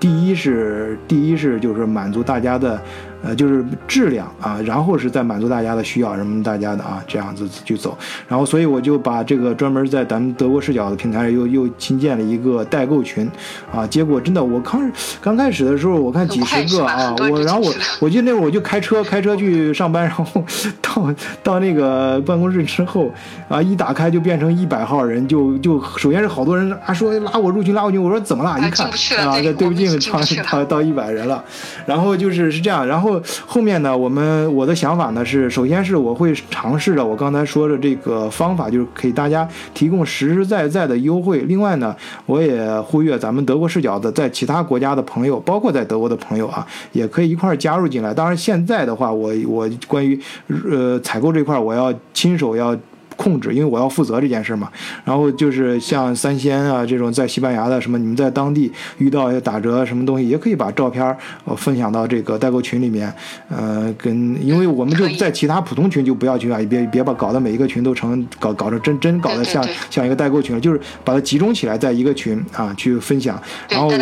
[0.00, 2.80] 第一是第一是就是满足大家的。
[3.22, 7.98] 呃，就是质量啊，然后是在满足大家的需要，什么大家的啊，这样子去走。
[8.28, 13.28] 然后，所以我就把这个专门在咱们德国视角的平台又又新建了一个代购群，
[13.74, 14.90] 啊，结果真的，我刚
[15.20, 20.24] 刚开始的时候，我看几十个啊，我然后我我记得那会儿我就开车开车去上班，然后
[20.80, 23.12] 到到那个办公室之后
[23.48, 28.56] 啊，一打开就变成一百号人，就就首先是好多人啊说拉我入群拉我进，我说怎么了？
[28.60, 28.86] 一看
[29.26, 30.20] 啊，这对不进，到
[30.52, 31.42] 到到一百人了，
[31.84, 33.07] 然后就是是这样，然后。
[33.08, 41.40] 后后面呢，我们我的想法呢是，首先是我会尝试着我刚才说的这个方法，就是给大家提供实实在在的优惠。
[41.40, 41.94] 另外呢，
[42.26, 48.12] 我也呼吁咱们德国视角的在其他国家的朋友，包括在德国的朋友啊，也可以一块儿加入进来。
[48.12, 50.20] 当然，现在的话，我我关于
[50.70, 52.76] 呃采购这块，我要亲手要。
[53.18, 54.70] 控制，因为我要负责这件事嘛。
[55.04, 61.04] 然后就是像三鲜啊这种在西班牙的什么，你们在当地遇到打折什么东西，也可以把照片
[61.44, 63.12] 呃分享到这个代购群里面。
[63.48, 73.42] 呃，跟因为我们就在其他普通群就不要去啊，别别把搞得每一个群都成搞搞成真真搞得像像一个代购群，就是把它集中起来在一个群啊去分享。
[73.68, 73.92] 然后我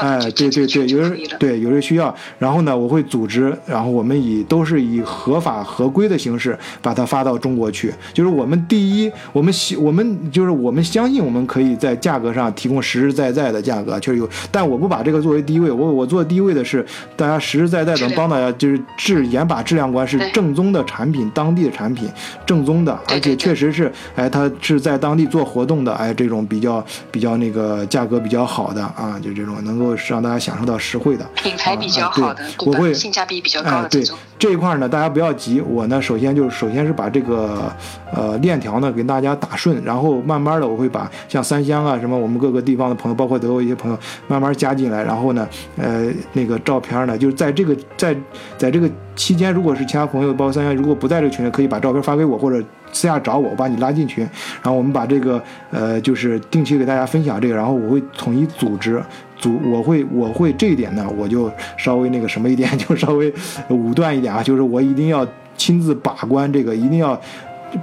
[0.00, 8.43] 哎对对对，有人对有人需要，然后呢我会组织，然后我们以都是以合法合规的形式把它发到中国去，就是我。
[8.44, 14.28] 我们第一，我们希我们就是我们相信我们可以在价格上提供实实在在的价格，确实有。
[14.52, 16.84] 但我不把这个作为第一位，我我做第一位的是
[17.16, 22.06] 大家实实在在的帮大家，就是质严把质量关，是正宗的产品，当地的产品，
[22.44, 31.24] 正宗的，而且确实是，哎，它是在当地做活动的，哎，这种比较比较那个价格比较好的啊，就这种能够让大家享受到实惠的。
[31.34, 34.18] 品牌比较好的，我会性价比比较高的这种。
[34.38, 37.72] 这一块呢，大家不要急，我呢首先就是首先是把这个
[38.12, 48.14] 呃链条呢给大家打顺，然后慢慢的我会把像三湘啊什么我们各个地方的朋友，包括德国一些朋友慢慢加进来，然后呢呃那个照片呢就是在这个在
[48.58, 52.62] 在这个期间，如果是其他朋友包括三湘如果不在这个群里，可以把照片发给我或者
[52.92, 54.28] 私下找我，我把你拉进群，
[54.62, 59.02] 然后我们把这个呃就是定期给大家分享这个，然后我会统一组织。
[59.50, 63.32] 我会我会这一点呢，我就稍微那个什么一点， 就稍微
[63.68, 65.26] 武断一点啊，就是我一定要
[65.56, 67.20] 亲自把关这个，一定要。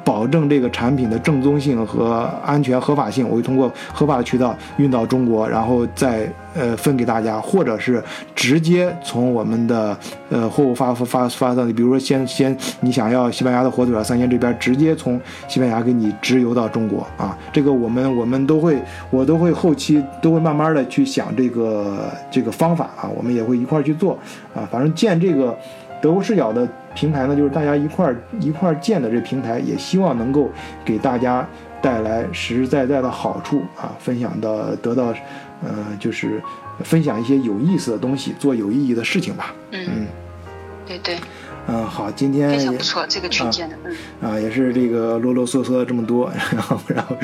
[0.03, 8.03] 保证这个产品的正宗性和安全合法性，我会通过合法的渠道运到中国，然后再呃分给大家，或者是
[8.35, 9.97] 直接从我们的
[10.29, 18.77] 呃货物发发发到你，比如说先先你想要西班牙的火腿啊，三鲜这边直接从西班牙给你直邮到中国啊，这个我们我们都会
[19.09, 24.17] 我都会后期都会慢慢的去想这个这个方法啊，我们也会一块去做
[24.55, 25.57] 啊，反正建这个。
[26.01, 30.49] 德国视角的平台呢，就是大家一块儿一块儿建的这平台，也希望能够
[30.83, 31.47] 给大家
[31.81, 35.13] 带来实实在在的好处啊，分享的得到，
[35.63, 36.41] 呃，就是
[36.83, 39.53] 分享一些有意思的东西，做有意义的事情吧。
[39.71, 40.05] 嗯，
[40.85, 41.17] 对对。
[41.67, 47.15] 嗯，好，今天非常不错，这个群建的，嗯，啊，也是这个啰啰嗦嗦的这么多， 然后，然后，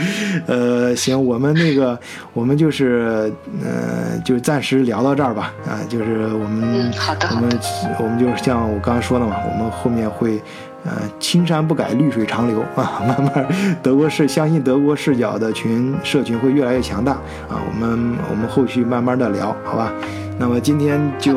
[0.45, 1.99] 呃，行，我们那个，
[2.33, 3.31] 我们就是，
[3.63, 7.59] 呃，就暂时聊到这儿吧，啊，就是我们，好的，我们，
[7.99, 10.39] 我们就像我刚才说的嘛，我们后面会，
[10.85, 13.47] 呃，青山不改，绿水长流啊，慢慢，
[13.81, 17.13] 德国视，相信德国视角的群社群会越来越强大
[17.49, 19.91] 啊，我们，我们后续慢慢的聊，好吧？
[20.39, 21.35] 那么今天就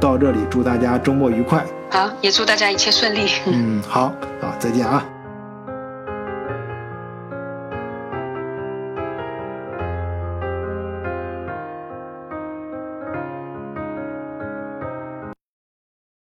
[0.00, 1.62] 到这里，祝大家周末愉快。
[1.90, 3.30] 好，也祝大家一切顺利。
[3.46, 5.04] 嗯，好，好，再见啊。